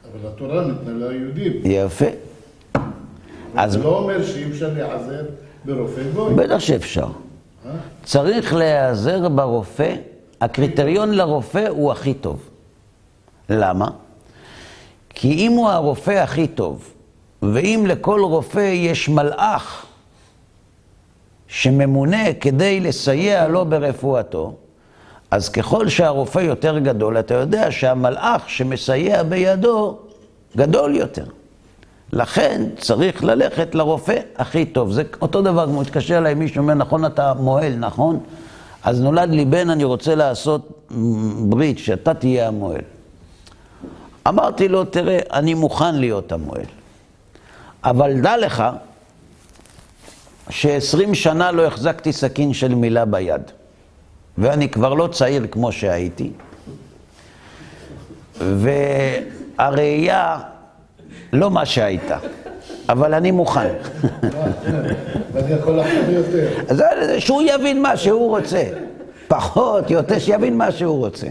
[0.04, 1.52] אבל התורה ניתנה ליהודים.
[1.64, 2.06] יפה.
[3.56, 5.26] אז זה לא אומר שאי אפשר להיעזר
[5.66, 6.34] ברופא גוי.
[6.36, 7.08] בטח שאפשר.
[8.03, 9.95] צריך להיעזר ברופא,
[10.41, 12.49] הקריטריון לרופא הוא הכי טוב.
[13.49, 13.88] למה?
[15.09, 16.93] כי אם הוא הרופא הכי טוב,
[17.41, 19.86] ואם לכל רופא יש מלאך
[21.47, 24.55] שממונה כדי לסייע לו ברפואתו,
[25.32, 29.97] אז ככל שהרופא יותר גדול, אתה יודע שהמלאך שמסייע בידו
[30.57, 31.26] גדול יותר.
[32.14, 34.91] לכן צריך ללכת לרופא הכי טוב.
[34.91, 38.20] זה אותו דבר, כמו התקשר אליי מישהו, אומר, נכון אתה מוהל, נכון?
[38.84, 40.89] אז נולד לי בן, אני רוצה לעשות
[41.49, 42.82] ברית, שאתה תהיה המוהל.
[44.28, 46.66] אמרתי לו, תראה, אני מוכן להיות המוהל,
[47.84, 48.64] אבל דע לך
[50.49, 53.41] שעשרים שנה לא החזקתי סכין של מילה ביד,
[54.38, 56.32] ואני כבר לא צעיר כמו שהייתי,
[59.58, 60.39] והראייה
[61.34, 62.17] לא מה שהייתה,
[62.89, 63.73] אבל אני מוכן.
[65.34, 66.49] ואני יכול לחשוב יותר.
[67.19, 68.63] שהוא יבין מה שהוא רוצה,
[69.28, 71.28] פחות, יותר, שיבין מה שהוא רוצה.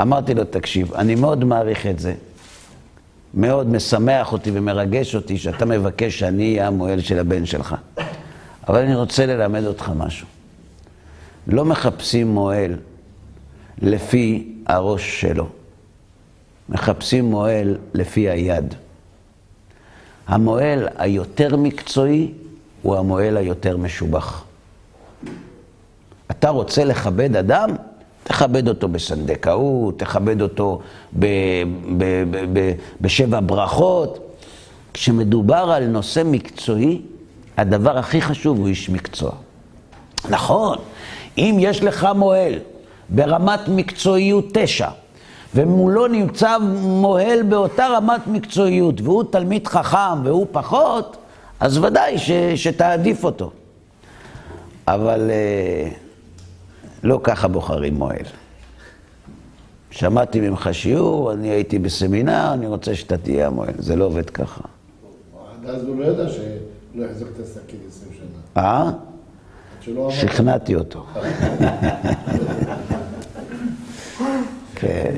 [0.00, 2.14] אמרתי לו, תקשיב, אני מאוד מעריך את זה.
[3.34, 7.74] מאוד משמח אותי ומרגש אותי שאתה מבקש שאני אהיה המוהל של הבן שלך.
[8.68, 10.26] אבל אני רוצה ללמד אותך משהו.
[11.46, 12.74] לא מחפשים מוהל
[13.82, 15.46] לפי הראש שלו.
[16.72, 18.74] מחפשים מוהל לפי היד.
[20.26, 22.32] המוהל היותר מקצועי
[22.82, 24.44] הוא המוהל היותר משובח.
[26.30, 27.70] אתה רוצה לכבד אדם?
[28.24, 30.80] תכבד אותו בסנדקאות, תכבד אותו
[31.18, 31.26] ב,
[31.98, 32.04] ב,
[32.52, 34.18] ב, בשבע ברכות.
[34.94, 37.00] כשמדובר על נושא מקצועי,
[37.56, 39.30] הדבר הכי חשוב הוא איש מקצוע.
[40.30, 40.78] נכון,
[41.38, 42.54] אם יש לך מוהל
[43.08, 44.88] ברמת מקצועיות תשע,
[45.54, 51.16] ומולו נמצא מוהל באותה רמת מקצועיות, והוא תלמיד חכם והוא פחות,
[51.60, 53.50] אז ודאי ש, שתעדיף אותו.
[54.88, 55.88] אבל אה,
[57.02, 58.24] לא ככה בוחרים מוהל.
[59.90, 63.74] שמעתי ממך שיעור, אני הייתי בסמינר, אני רוצה שאתה תהיה המוהל.
[63.78, 64.60] זה לא עובד ככה.
[65.66, 68.62] אז הוא לא ידע שלא יחזיק את הסכין 20 שנה.
[68.62, 68.90] אה?
[70.10, 71.06] שכנעתי אותו.
[74.74, 75.14] כן.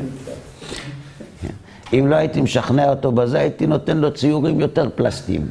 [1.92, 5.48] אם לא הייתי משכנע אותו בזה, הייתי נותן לו ציורים יותר פלסטיים.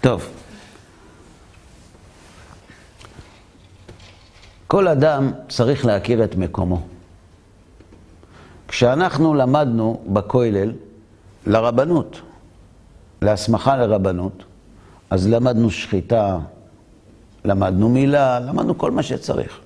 [0.00, 0.28] טוב.
[4.66, 6.80] כל אדם צריך להכיר את מקומו.
[8.68, 10.72] כשאנחנו למדנו בכולל
[11.46, 12.20] לרבנות,
[13.22, 14.44] להסמכה לרבנות,
[15.10, 16.38] אז למדנו שחיטה,
[17.44, 19.60] למדנו מילה, למדנו כל מה שצריך.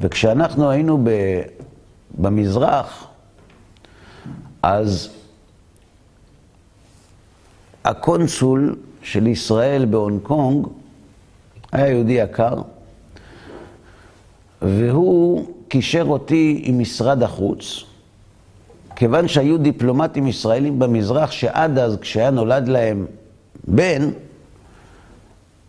[0.00, 1.04] וכשאנחנו היינו
[2.18, 3.06] במזרח,
[4.62, 5.10] אז
[7.84, 10.66] הקונסול של ישראל בהונג קונג
[11.72, 12.54] היה יהודי יקר,
[14.62, 17.84] והוא קישר אותי עם משרד החוץ,
[18.96, 23.06] כיוון שהיו דיפלומטים ישראלים במזרח, שעד אז, כשהיה נולד להם
[23.64, 24.10] בן,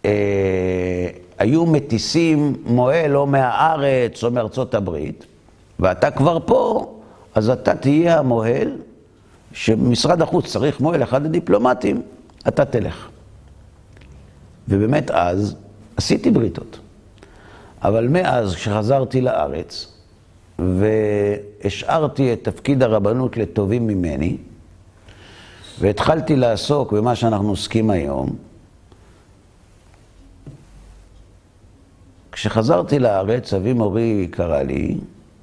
[0.05, 5.25] אה, היו מטיסים מוהל או מהארץ או מארצות הברית,
[5.79, 6.90] ואתה כבר פה,
[7.35, 8.71] אז אתה תהיה המוהל,
[9.53, 12.01] שמשרד החוץ צריך מוהל, אחד הדיפלומטים,
[12.47, 13.09] אתה תלך.
[14.67, 15.55] ובאמת אז
[15.97, 16.79] עשיתי בריתות.
[17.83, 19.93] אבל מאז, כשחזרתי לארץ,
[20.59, 24.37] והשארתי את תפקיד הרבנות לטובים ממני,
[25.79, 28.35] והתחלתי לעסוק במה שאנחנו עוסקים היום,
[32.31, 34.97] כשחזרתי לארץ, אבי מורי קרא לי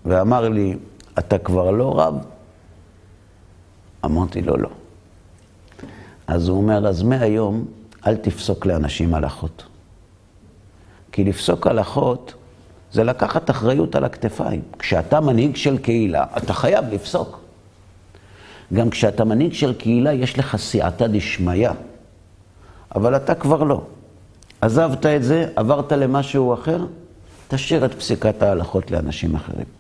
[0.05, 0.77] ואמר לי,
[1.19, 2.15] אתה כבר לא רב?
[4.05, 4.69] אמרתי לו, לא.
[6.27, 7.65] אז הוא אומר, אז מהיום
[8.07, 9.63] אל תפסוק לאנשים הלכות.
[11.13, 12.35] כי לפסוק הלכות
[12.93, 14.63] זה לקחת אחריות על הכתפיים.
[14.79, 17.41] כשאתה מנהיג של קהילה, אתה חייב לפסוק.
[18.73, 21.71] גם כשאתה מנהיג של קהילה, יש לך סייעתא דשמיא,
[22.95, 23.83] אבל אתה כבר לא.
[24.61, 26.87] עזבת את זה, עברת למשהו אחר,
[27.49, 29.78] תשאיר את פסיקת ההלכות לאנשים אחרים.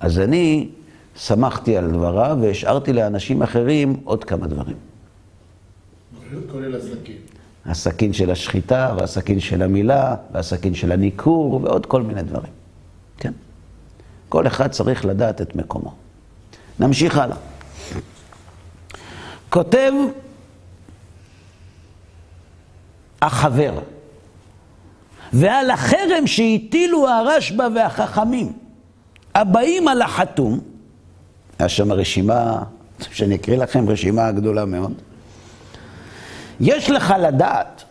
[0.00, 0.68] אז אני
[1.16, 4.76] שמחתי על דבריו והשארתי לאנשים אחרים עוד כמה דברים.
[6.52, 7.16] כולל הסכין.
[7.66, 12.52] הסכין של השחיטה, והסכין של המילה, והסכין של הניכור, ועוד כל מיני דברים.
[13.18, 13.32] כן?
[14.28, 15.94] כל אחד צריך לדעת את מקומו.
[16.80, 17.36] נמשיך הלאה.
[19.50, 19.92] כותב
[23.22, 23.78] החבר,
[25.32, 28.52] ועל החרם שהטילו הרשב"א והחכמים,
[29.36, 30.60] הבאים על החתום,
[31.58, 32.62] היה שם רשימה,
[33.12, 34.92] שאני אקריא לכם רשימה גדולה מאוד.
[36.60, 37.84] יש לך לדעת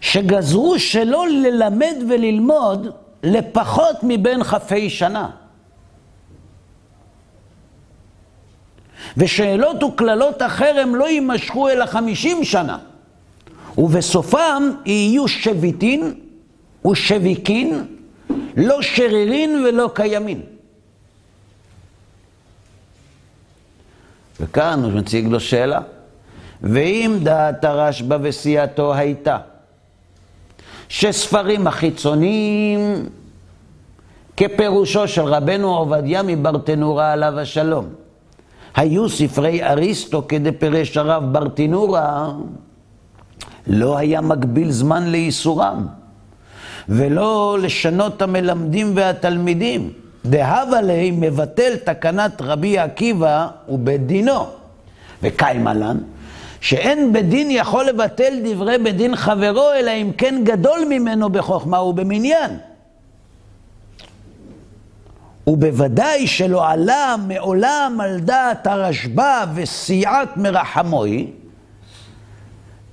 [0.00, 2.88] שגזרו שלא ללמד וללמוד
[3.22, 5.30] לפחות מבין כ"י שנה.
[9.16, 12.78] ושאלות וקללות החרם לא יימשכו אלא חמישים שנה,
[13.78, 16.14] ובסופם יהיו שביתין
[16.90, 17.84] ושביקין,
[18.56, 20.40] לא שרירין ולא קיימין.
[24.40, 25.80] וכאן הוא מציג לו שאלה.
[26.62, 29.38] ואם דעת הרשב"א וסיעתו הייתה
[30.88, 33.08] שספרים החיצוניים
[34.36, 37.86] כפירושו של רבנו עובדיה מברטנורה עליו השלום
[38.74, 42.32] היו ספרי אריסטו כדפירש הרב ברטינורה
[43.66, 45.86] לא היה מגביל זמן לייסורם
[46.88, 49.90] ולא לשנות המלמדים והתלמידים
[50.24, 54.46] דהבה ליה מבטל תקנת רבי עקיבא ובית דינו
[55.22, 55.98] וקיימה לן
[56.62, 61.82] שאין בית דין יכול לבטל דברי בית דין חברו, אלא אם כן גדול ממנו בחוכמה
[61.82, 62.50] ובמניין.
[65.46, 71.30] ובוודאי שלא עלה מעולם על דעת הרשב"א וסיעת מרחמוי,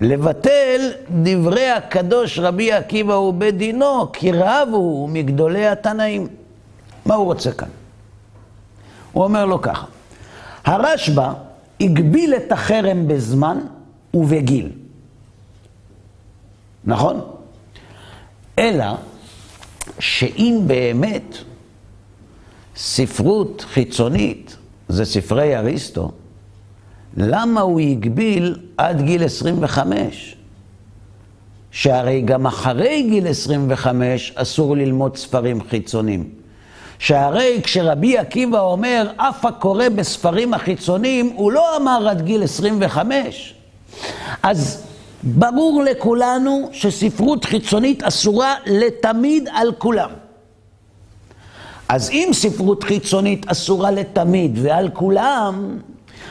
[0.02, 6.28] לבטל דברי הקדוש רבי עקיבא ובית דינו, כי רב הוא מגדולי התנאים.
[7.06, 7.68] מה הוא רוצה כאן?
[9.12, 9.86] הוא אומר לו ככה,
[10.66, 11.34] הרשב"א
[11.82, 13.60] הגביל את החרם בזמן
[14.14, 14.72] ובגיל.
[16.84, 17.22] נכון?
[18.60, 18.86] אלא
[20.00, 21.38] שאם באמת
[22.76, 24.56] ספרות חיצונית
[24.90, 26.12] זה ספרי אריסטו,
[27.18, 30.36] למה הוא הגביל עד גיל 25?
[31.72, 36.30] שהרי גם אחרי גיל 25 אסור ללמוד ספרים חיצוניים.
[37.00, 43.54] שהרי כשרבי עקיבא אומר, אף הקורא בספרים החיצוניים, הוא לא אמר עד גיל 25.
[44.44, 44.84] אז
[45.24, 50.10] ברור לכולנו שספרות חיצונית אסורה לתמיד על כולם.
[51.90, 55.78] אז אם ספרות חיצונית אסורה לתמיד ועל כולם,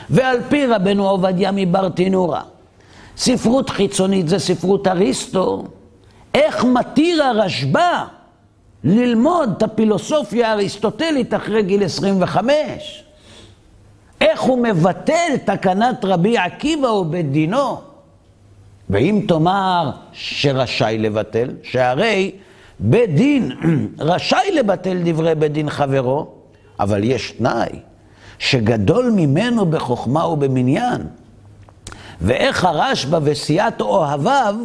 [0.09, 2.41] ועל פי רבנו עובדיה מברטינורה,
[3.17, 5.63] ספרות חיצונית זה ספרות אריסטו,
[6.33, 8.03] איך מתיר הרשב"א
[8.83, 13.03] ללמוד את הפילוסופיה האריסטוטלית אחרי גיל 25.
[14.21, 17.81] איך הוא מבטל תקנת רבי עקיבא ובית דינו.
[18.89, 22.31] ואם תאמר שרשאי לבטל, שהרי
[22.79, 23.51] בית דין
[23.99, 26.27] רשאי לבטל דברי בית דין חברו,
[26.79, 27.79] אבל יש תנאי,
[28.39, 31.07] שגדול ממנו בחוכמה ובמניין.
[32.21, 34.55] ואיך הרשב"א וסיעת אוהביו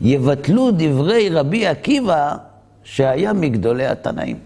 [0.00, 2.36] יבטלו דברי רבי עקיבא
[2.84, 4.38] שהיה מגדולי התנאים,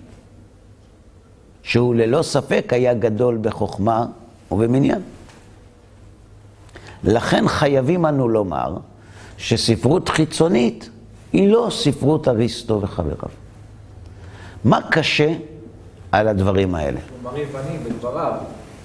[1.62, 4.07] שהוא ללא ספק היה גדול בחוכמה
[4.51, 5.03] ובמניין.
[7.05, 8.76] לכן חייבים אנו לומר
[9.38, 10.90] שספרות חיצונית
[11.32, 13.30] היא לא ספרות אריסטו וחבריו.
[14.64, 15.34] מה קשה
[16.18, 17.00] על הדברים האלה?
[17.10, 18.32] הוא מראה פנים בדבריו.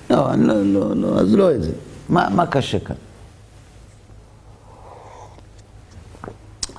[0.09, 1.71] לא, לא, לא, לא, אז לא את זה.
[2.09, 2.95] מה, מה קשה כאן?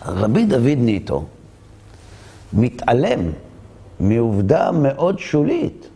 [0.06, 1.24] רבי דוד ניטו,
[2.52, 3.20] מתעלם
[4.00, 5.88] מעובדה מאוד שולית.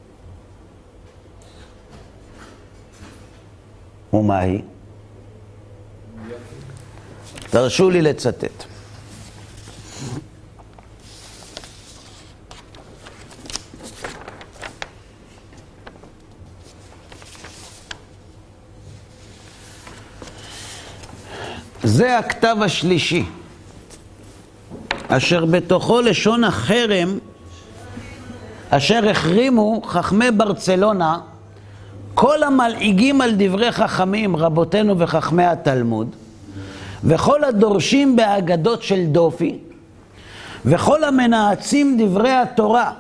[4.12, 4.62] ומה היא?
[7.50, 8.64] תרשו לי לצטט.
[21.86, 23.24] זה הכתב השלישי.
[25.08, 27.18] אשר בתוכו לשון החרם,
[28.70, 31.18] אשר החרימו חכמי ברצלונה,
[32.14, 36.16] כל המלעיגים על דברי חכמים, רבותינו וחכמי התלמוד,
[37.04, 39.58] וכל הדורשים באגדות של דופי,
[40.64, 42.92] וכל המנאצים דברי התורה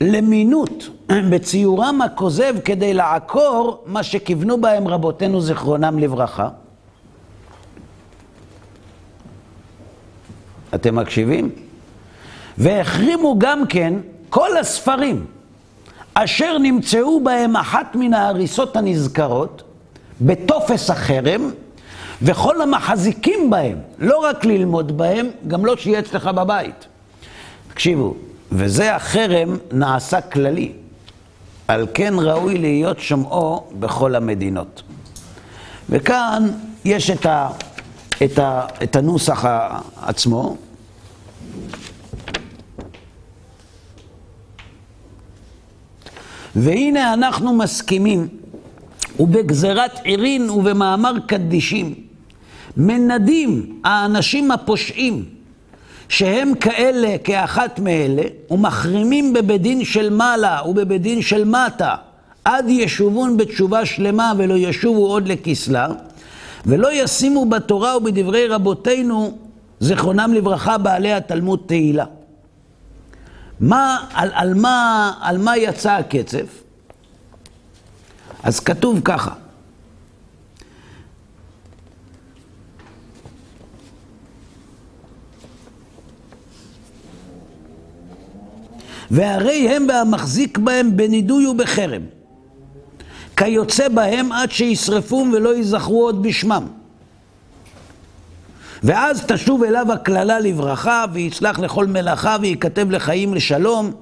[0.00, 0.88] למינות
[1.30, 6.48] בציורם הכוזב כדי לעקור מה שכיוונו בהם רבותינו זיכרונם לברכה.
[10.76, 11.50] אתם מקשיבים?
[12.58, 13.94] והחרימו גם כן
[14.28, 15.26] כל הספרים
[16.14, 19.62] אשר נמצאו בהם אחת מן ההריסות הנזכרות,
[20.20, 21.50] בטופס החרם,
[22.22, 26.86] וכל המחזיקים בהם, לא רק ללמוד בהם, גם לא שיהיה אצלך בבית.
[27.68, 28.14] תקשיבו,
[28.52, 30.72] וזה החרם נעשה כללי.
[31.68, 34.82] על כן ראוי להיות שומעו בכל המדינות.
[35.90, 36.48] וכאן
[36.84, 37.48] יש את, ה,
[38.24, 39.44] את, ה, את הנוסח
[40.02, 40.56] עצמו.
[46.56, 48.28] והנה אנחנו מסכימים,
[49.20, 51.94] ובגזרת עירין ובמאמר קדישים,
[52.76, 55.24] מנדים האנשים הפושעים,
[56.08, 61.94] שהם כאלה כאחת מאלה, ומחרימים בבית דין של מעלה ובבית דין של מטה,
[62.44, 65.88] עד ישובון בתשובה שלמה ולא ישובו עוד לכסלה,
[66.66, 69.38] ולא ישימו בתורה ובדברי רבותינו,
[69.80, 72.04] זכרונם לברכה, בעלי התלמוד תהילה.
[73.60, 76.62] מה, על, על, מה, על מה יצא הקצף?
[78.42, 79.34] אז כתוב ככה,
[89.10, 92.02] והרי הם והמחזיק בהם בנידוי ובחרם,
[93.36, 96.66] כיוצא בהם עד שישרפום ולא ייזכרו עוד בשמם.
[98.86, 103.92] ואז תשוב אליו הקללה לברכה, ויצלח לכל מלאכה, וייכתב לחיים לשלום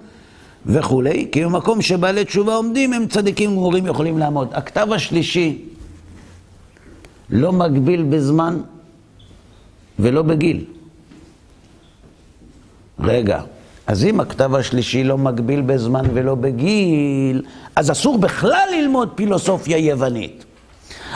[0.67, 4.49] וכולי, כי במקום שבעלי תשובה עומדים, הם צדיקים גמורים יכולים לעמוד.
[4.53, 5.59] הכתב השלישי
[7.31, 8.61] לא מגביל בזמן
[9.99, 10.65] ולא בגיל.
[13.01, 13.41] רגע,
[13.87, 17.43] אז אם הכתב השלישי לא מגביל בזמן ולא בגיל,
[17.77, 20.45] אז אסור בכלל ללמוד פילוסופיה יוונית.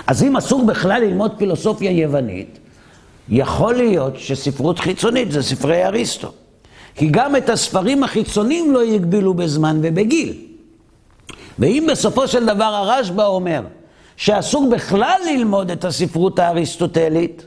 [0.07, 2.59] אז אם אסור בכלל ללמוד פילוסופיה יוונית,
[3.31, 6.33] יכול להיות שספרות חיצונית זה ספרי אריסטו.
[6.95, 10.35] כי גם את הספרים החיצוניים לא יגבילו בזמן ובגיל.
[11.59, 13.61] ואם בסופו של דבר הרשב"א אומר
[14.17, 17.47] שאסור בכלל ללמוד את הספרות האריסטוטלית,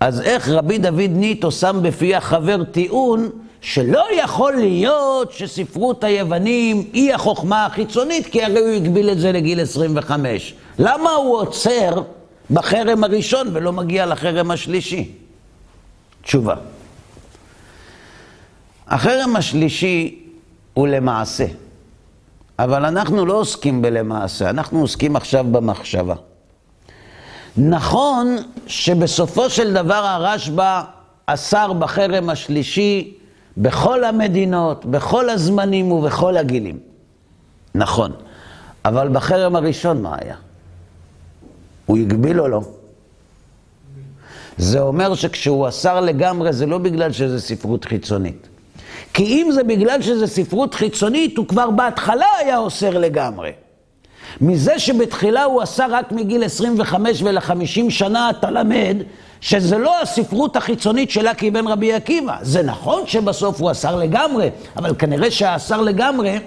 [0.00, 3.30] אז איך רבי דוד ניטו שם בפי החבר טיעון
[3.60, 9.60] שלא יכול להיות שספרות היוונים היא החוכמה החיצונית, כי הרי הוא הגביל את זה לגיל
[9.60, 10.54] 25.
[10.78, 12.02] למה הוא עוצר
[12.50, 15.12] בחרם הראשון ולא מגיע לחרם השלישי?
[16.22, 16.54] תשובה.
[18.88, 20.24] החרם השלישי
[20.74, 21.46] הוא למעשה,
[22.58, 26.14] אבל אנחנו לא עוסקים בלמעשה, אנחנו עוסקים עכשיו במחשבה.
[27.56, 28.36] נכון
[28.66, 30.82] שבסופו של דבר הרשב"א
[31.26, 33.14] אסר בחרם השלישי
[33.56, 36.78] בכל המדינות, בכל הזמנים ובכל הגילים.
[37.74, 38.12] נכון.
[38.84, 40.36] אבל בחרם הראשון מה היה?
[41.86, 42.60] הוא הגביל או לא?
[44.58, 48.48] זה אומר שכשהוא אסר לגמרי זה לא בגלל שזה ספרות חיצונית.
[49.14, 53.52] כי אם זה בגלל שזה ספרות חיצונית, הוא כבר בהתחלה היה אוסר לגמרי.
[54.40, 58.96] מזה שבתחילה הוא עשה רק מגיל 25 ול-50 שנה, אתה למד
[59.40, 62.36] שזה לא הספרות החיצונית שלה כבן רבי עקיבא.
[62.42, 66.38] זה נכון שבסוף הוא אסר לגמרי, אבל כנראה שהאסר לגמרי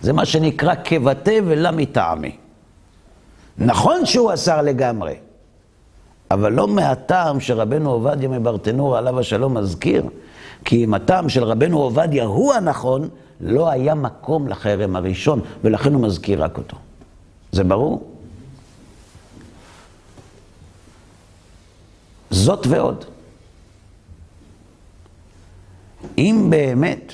[0.00, 2.45] זה מה שנקרא כבטא ולה מטעמי.
[3.58, 5.14] נכון שהוא אסר לגמרי,
[6.30, 10.04] אבל לא מהטעם שרבנו עובדיה מברטנור עליו השלום מזכיר,
[10.64, 13.08] כי אם הטעם של רבנו עובדיה הוא הנכון,
[13.40, 16.76] לא היה מקום לחרם הראשון, ולכן הוא מזכיר רק אותו.
[17.52, 18.10] זה ברור?
[22.30, 23.04] זאת ועוד.
[26.18, 27.12] אם באמת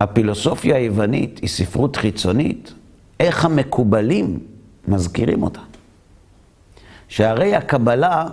[0.00, 2.72] הפילוסופיה היוונית היא ספרות חיצונית,
[3.20, 4.38] איך המקובלים
[4.88, 5.60] מזכירים אותה?
[7.08, 8.26] שהרי הקבלה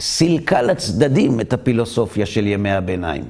[0.00, 3.24] סילקה לצדדים את הפילוסופיה של ימי הביניים.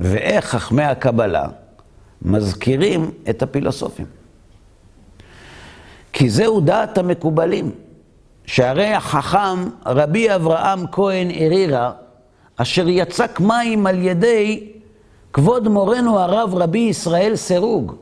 [0.00, 1.46] ואיך חכמי הקבלה
[2.22, 4.06] מזכירים את הפילוסופים.
[6.12, 7.70] כי זהו דעת המקובלים,
[8.46, 11.92] שהרי החכם רבי אברהם כהן ארירה,
[12.56, 14.72] אשר יצק מים על ידי
[15.36, 17.94] כבוד מורנו הרב רבי ישראל סירוג,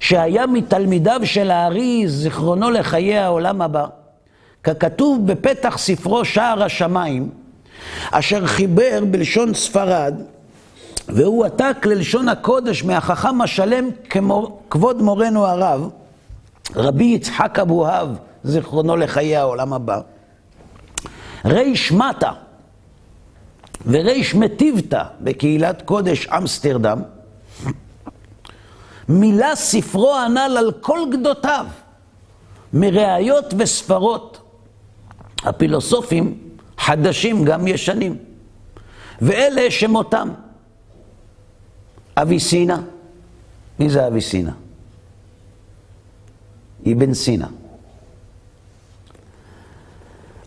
[0.00, 3.86] שהיה מתלמידיו של הארי, זיכרונו לחיי העולם הבא,
[4.64, 7.30] ככתוב בפתח ספרו שער השמיים,
[8.10, 10.14] אשר חיבר בלשון ספרד
[11.08, 13.88] והוא עתק ללשון הקודש מהחכם השלם
[14.70, 15.88] כבוד מורנו הרב,
[16.76, 18.08] רבי יצחק אבוהב,
[18.44, 20.00] זיכרונו לחיי העולם הבא.
[21.44, 22.30] ריש מטה
[23.86, 27.02] וריש מטיבתא בקהילת קודש אמסטרדם,
[29.08, 31.66] מילא ספרו הנ"ל על כל גדותיו,
[32.72, 34.40] מראיות וספרות.
[35.42, 36.38] הפילוסופים
[36.78, 38.16] חדשים גם ישנים,
[39.20, 40.28] ואלה שמותם.
[42.16, 42.82] אביסינה.
[43.78, 44.52] מי זה אביסינה?
[46.92, 47.48] אבן סינה,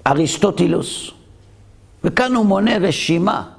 [0.07, 1.11] אריסטוטילוס,
[2.07, 3.49] וכאן הוא מונה רשימה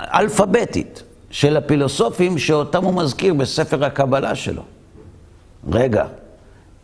[0.00, 4.62] אלפביתית של הפילוסופים שאותם הוא מזכיר בספר הקבלה שלו.
[5.72, 6.06] רגע,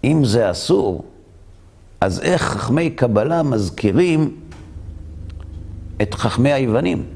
[0.05, 1.05] אם זה אסור,
[2.01, 4.37] אז איך חכמי קבלה מזכירים
[6.03, 7.07] את חכמי היוונים?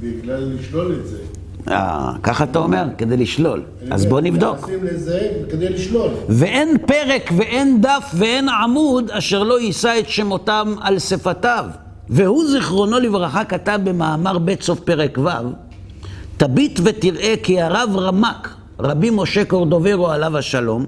[0.00, 1.23] בגלל לשלול את זה.
[1.70, 3.62] אה, ככה אתה אומר, כדי לשלול.
[3.90, 4.70] אז בוא נבדוק.
[6.28, 11.66] ואין פרק ואין דף ואין עמוד אשר לא יישא את שמותם על שפתיו.
[12.08, 15.28] והוא זיכרונו לברכה כתב במאמר בית סוף פרק ו',
[16.36, 18.48] תביט ותראה כי הרב רמק,
[18.80, 20.86] רבי משה קורדוברו עליו השלום,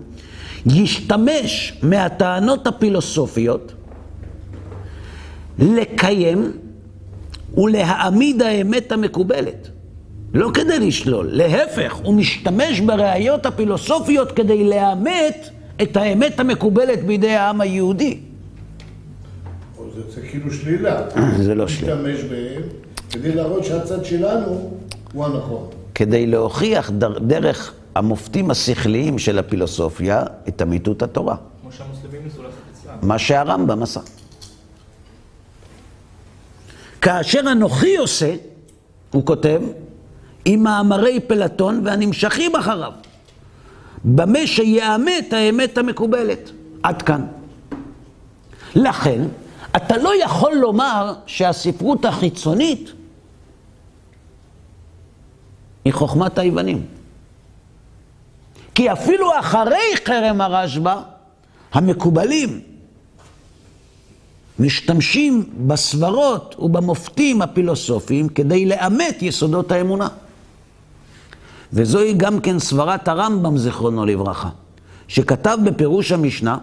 [0.66, 3.72] ישתמש מהטענות הפילוסופיות
[5.58, 6.52] לקיים
[7.56, 9.68] ולהעמיד האמת המקובלת.
[10.34, 15.48] לא כדי לשלול, להפך, הוא משתמש בראיות הפילוסופיות כדי לאמת
[15.82, 18.18] את האמת המקובלת בידי העם היהודי.
[19.94, 21.02] זה, זה כאילו שלילה.
[21.46, 21.94] זה לא שלילה.
[21.94, 22.62] להשתמש בהם
[23.10, 24.70] כדי להראות שהצד שלנו
[25.12, 25.68] הוא הנכון.
[25.94, 31.36] כדי להוכיח דר, דרך המופתים השכליים של הפילוסופיה את אמיתות התורה.
[31.62, 33.08] כמו שהמוסלמים ניסו לעשות אצלם.
[33.08, 34.00] מה שהרמב"ם עשה.
[37.00, 38.34] כאשר אנוכי עושה,
[39.10, 39.60] הוא כותב,
[40.48, 42.92] עם מאמרי פלטון והנמשכים אחריו,
[44.04, 46.50] במה שיאמת האמת המקובלת.
[46.82, 47.26] עד כאן.
[48.74, 49.22] לכן,
[49.76, 52.92] אתה לא יכול לומר שהספרות החיצונית
[55.84, 56.86] היא חוכמת היוונים.
[58.74, 60.96] כי אפילו אחרי חרם הרשב"א,
[61.72, 62.60] המקובלים
[64.58, 70.08] משתמשים בסברות ובמופתים הפילוסופיים כדי לאמת יסודות האמונה.
[71.76, 74.48] וזוהי גם כן סברת הרמב"ם, זיכרונו לברכה,
[75.08, 76.58] שכתב בפירוש המשנה,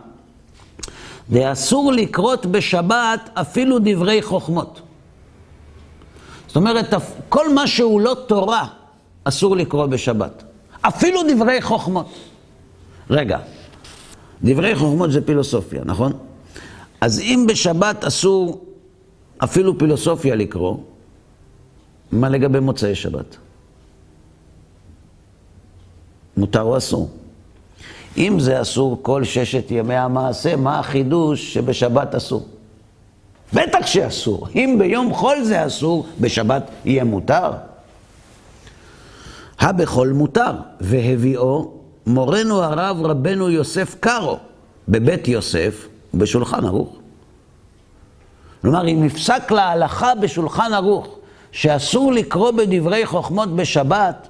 [1.30, 4.82] ואסור לקרות בשבת אפילו דברי חוכמות.
[6.48, 6.94] זאת אומרת,
[7.30, 8.68] כל מה שהוא לא תורה,
[9.24, 10.44] אסור לקרוא בשבת.
[10.82, 12.10] אפילו דברי חוכמות.
[13.10, 13.40] רגע,
[14.44, 16.14] דברי חוכמות זה פילוסופיה, נכון?
[17.02, 18.66] אז אם בשבת אסור
[19.38, 20.78] אפילו פילוסופיה לקרוא,
[22.12, 23.38] מה לגבי מוצאי שבת?
[26.38, 27.10] מותר או אסור?
[28.18, 32.46] אם זה אסור כל ששת ימי המעשה, מה החידוש שבשבת אסור?
[33.54, 34.48] בטח שאסור.
[34.56, 37.52] אם ביום חול זה אסור, בשבת יהיה מותר.
[39.60, 41.72] הבכל מותר, והביאו
[42.08, 44.38] מורנו הרב רבנו יוסף קארו
[44.88, 46.96] בבית יוסף ובשולחן ערוך.
[48.62, 51.08] כלומר, אם נפסק להלכה בשולחן ערוך
[51.52, 54.28] שאסור לקרוא בדברי חוכמות בשבת,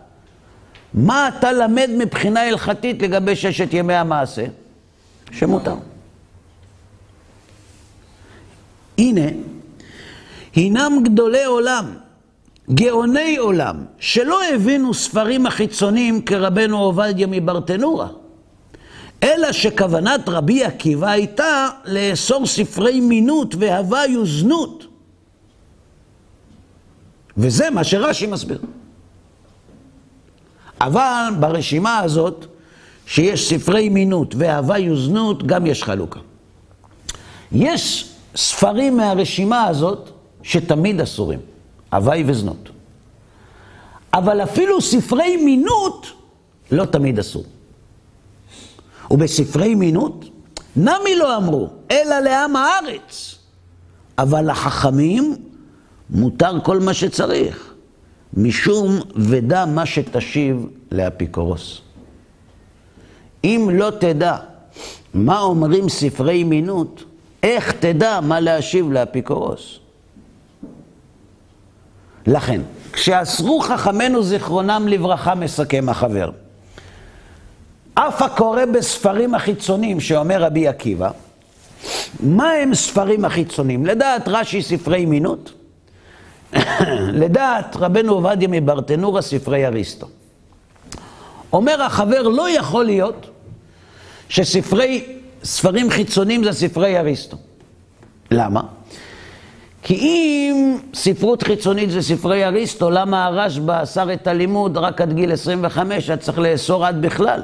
[0.93, 4.45] מה אתה למד מבחינה הלכתית לגבי ששת ימי המעשה?
[5.31, 5.75] שמותר.
[8.97, 9.25] הנה,
[10.55, 11.93] הינם גדולי עולם,
[12.73, 18.07] גאוני עולם, שלא הבינו ספרים החיצוניים כרבנו עובדיה מברטנורה,
[19.23, 24.85] אלא שכוונת רבי עקיבא הייתה לאסור ספרי מינות והווי וזנות.
[27.37, 28.59] וזה מה שרש"י מסביר.
[30.83, 32.45] אבל ברשימה הזאת,
[33.05, 36.19] שיש ספרי מינות והווי וזנות, גם יש חלוקה.
[37.51, 40.09] יש ספרים מהרשימה הזאת
[40.43, 41.39] שתמיד אסורים,
[41.93, 42.69] הווי וזנות.
[44.13, 46.07] אבל אפילו ספרי מינות
[46.71, 47.43] לא תמיד אסור.
[49.11, 50.25] ובספרי מינות,
[50.75, 53.35] נמי לא אמרו, אלא לעם הארץ.
[54.17, 55.35] אבל לחכמים
[56.09, 57.72] מותר כל מה שצריך,
[58.37, 61.81] משום ודע מה שתשיב לאפיקורוס.
[63.43, 64.35] אם לא תדע
[65.13, 67.03] מה אומרים ספרי מינות,
[67.43, 69.79] איך תדע מה להשיב לאפיקורוס?
[72.27, 72.61] לכן,
[72.93, 76.31] כשאסרו חכמינו זיכרונם לברכה, מסכם החבר,
[77.93, 81.11] אף הקורא בספרים החיצוניים שאומר רבי עקיבא,
[82.19, 83.85] מה הם ספרים החיצוניים?
[83.85, 85.51] לדעת רש"י ספרי מינות,
[87.23, 90.07] לדעת רבנו עובדיה מברטנורה ספרי אריסטו.
[91.53, 93.29] אומר החבר, לא יכול להיות
[94.29, 95.03] שספרי,
[95.43, 97.37] ספרים חיצוניים זה ספרי אריסטו.
[98.31, 98.61] למה?
[99.83, 105.31] כי אם ספרות חיצונית זה ספרי אריסטו, למה הרשב"א אסר את הלימוד רק עד גיל
[105.31, 107.41] 25, היה צריך לאסור עד בכלל?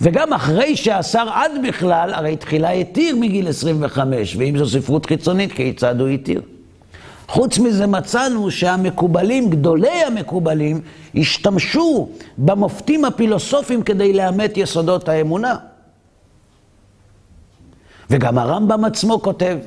[0.00, 6.00] וגם אחרי שאסר עד בכלל, הרי תחילה התיר מגיל 25, ואם זו ספרות חיצונית, כיצד
[6.00, 6.42] הוא התיר?
[7.28, 10.80] חוץ מזה מצאנו שהמקובלים, גדולי המקובלים,
[11.14, 12.08] השתמשו
[12.38, 15.56] במופתים הפילוסופיים כדי לאמת יסודות האמונה.
[18.10, 19.58] וגם הרמב"ם עצמו כותב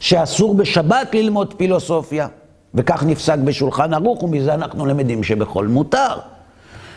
[0.00, 2.28] שאסור בשבת ללמוד פילוסופיה,
[2.74, 6.18] וכך נפסק בשולחן ערוך, ומזה אנחנו למדים שבכל מותר.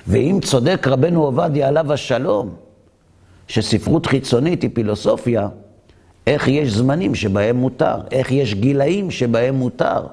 [0.07, 2.49] ואם צודק רבנו עובדיה עליו השלום,
[3.47, 5.47] שספרות חיצונית היא פילוסופיה,
[6.29, 10.07] איך יש זמנים שבהם מותר, איך יש גילאים שבהם מותר.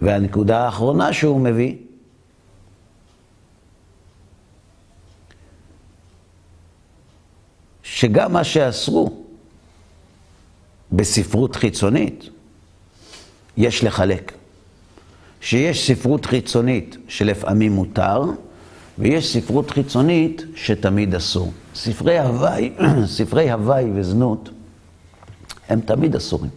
[0.00, 1.76] והנקודה האחרונה שהוא מביא,
[7.82, 9.22] שגם מה שאסרו
[10.92, 12.28] בספרות חיצונית,
[13.56, 14.32] יש לחלק.
[15.40, 18.22] שיש ספרות חיצונית שלפעמים מותר,
[18.98, 21.52] ויש ספרות חיצונית שתמיד אסור.
[21.74, 22.72] ספרי הוואי,
[23.16, 24.50] ספרי הוואי וזנות
[25.68, 26.50] הם תמיד אסורים.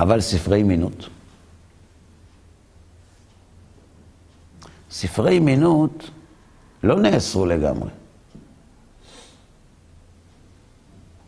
[0.00, 1.08] אבל ספרי מינות.
[4.90, 6.10] ספרי מינות
[6.82, 7.90] לא נאסרו לגמרי.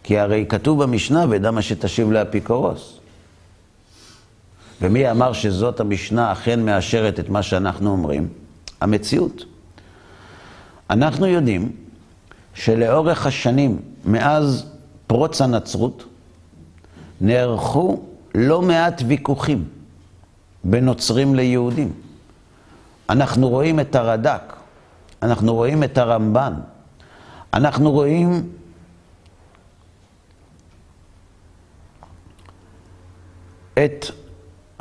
[0.03, 2.99] כי הרי כתוב במשנה, ודע מה שתשיב לאפיקורוס.
[4.81, 8.29] ומי אמר שזאת המשנה אכן מאשרת את מה שאנחנו אומרים?
[8.81, 9.45] המציאות.
[10.91, 11.73] אנחנו יודעים
[12.55, 14.67] שלאורך השנים, מאז
[15.07, 16.05] פרוץ הנצרות,
[17.21, 18.03] נערכו
[18.35, 19.65] לא מעט ויכוחים
[20.65, 21.93] בין נוצרים ליהודים.
[23.11, 24.57] אנחנו רואים את הרד"ק,
[25.23, 26.55] אנחנו רואים את הרמב"ן,
[27.55, 28.49] אנחנו רואים
[33.75, 34.07] את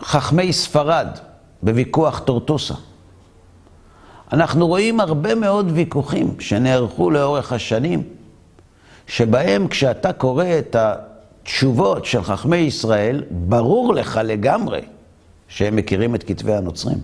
[0.02, 1.08] חכמי ספרד
[1.64, 2.74] בוויכוח טורטוסה.
[4.34, 8.04] אנחנו רואים הרבה מאוד ויכוחים שנערכו לאורך השנים,
[9.08, 14.82] שבהם כשאתה קורא את התשובות של חכמי ישראל, ברור לך לגמרי
[15.48, 16.98] שהם מכירים את כתבי הנוצרים.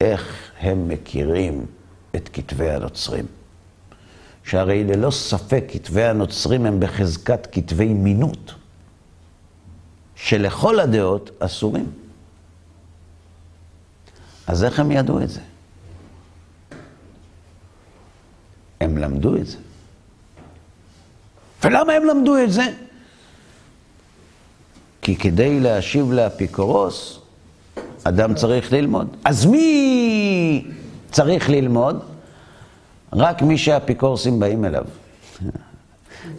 [0.00, 1.66] איך הם מכירים
[2.16, 3.26] את כתבי הנוצרים?
[4.44, 8.54] שהרי ללא ספק כתבי הנוצרים הם בחזקת כתבי מינות.
[10.16, 11.92] שלכל הדעות אסורים.
[14.46, 15.40] אז איך הם ידעו את זה?
[18.80, 19.56] הם למדו את זה.
[21.64, 22.64] ולמה הם למדו את זה?
[25.02, 27.18] כי כדי להשיב לאפיקורוס,
[28.04, 29.16] אדם צריך ללמוד.
[29.24, 30.64] אז מי
[31.10, 32.04] צריך ללמוד?
[33.12, 34.84] רק מי שהאפיקורסים באים אליו.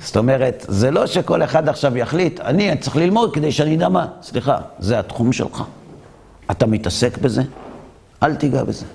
[0.02, 4.06] זאת אומרת, זה לא שכל אחד עכשיו יחליט, אני צריך ללמוד כדי שאני אדע מה.
[4.22, 5.64] סליחה, זה התחום שלך.
[6.52, 7.42] אתה מתעסק בזה?
[8.24, 8.86] אל תיגע בזה.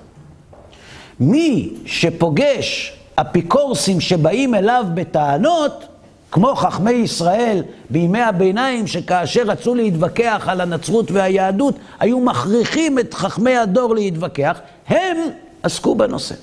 [1.21, 5.85] מי שפוגש אפיקורסים שבאים אליו בטענות,
[6.31, 13.57] כמו חכמי ישראל בימי הביניים, שכאשר רצו להתווכח על הנצרות והיהדות, היו מכריחים את חכמי
[13.57, 15.17] הדור להתווכח, הם
[15.63, 16.35] עסקו בנושא.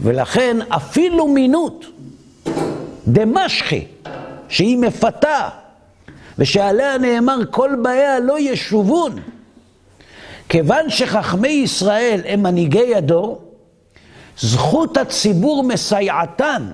[0.00, 1.84] ולכן אפילו מינות
[3.08, 3.86] דמשכי,
[4.48, 5.48] שהיא מפתה,
[6.38, 9.20] ושעליה נאמר כל באיה לא ישובון.
[10.48, 13.42] כיוון שחכמי ישראל הם מנהיגי הדור,
[14.38, 16.70] זכות הציבור מסייעתן,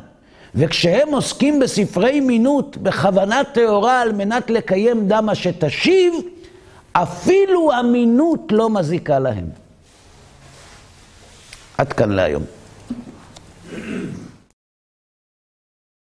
[0.54, 6.14] וכשהם עוסקים בספרי מינות בכוונה טהורה על מנת לקיים דמה שתשיב,
[6.92, 9.46] אפילו המינות לא מזיקה להם.
[11.78, 12.42] עד כאן להיום.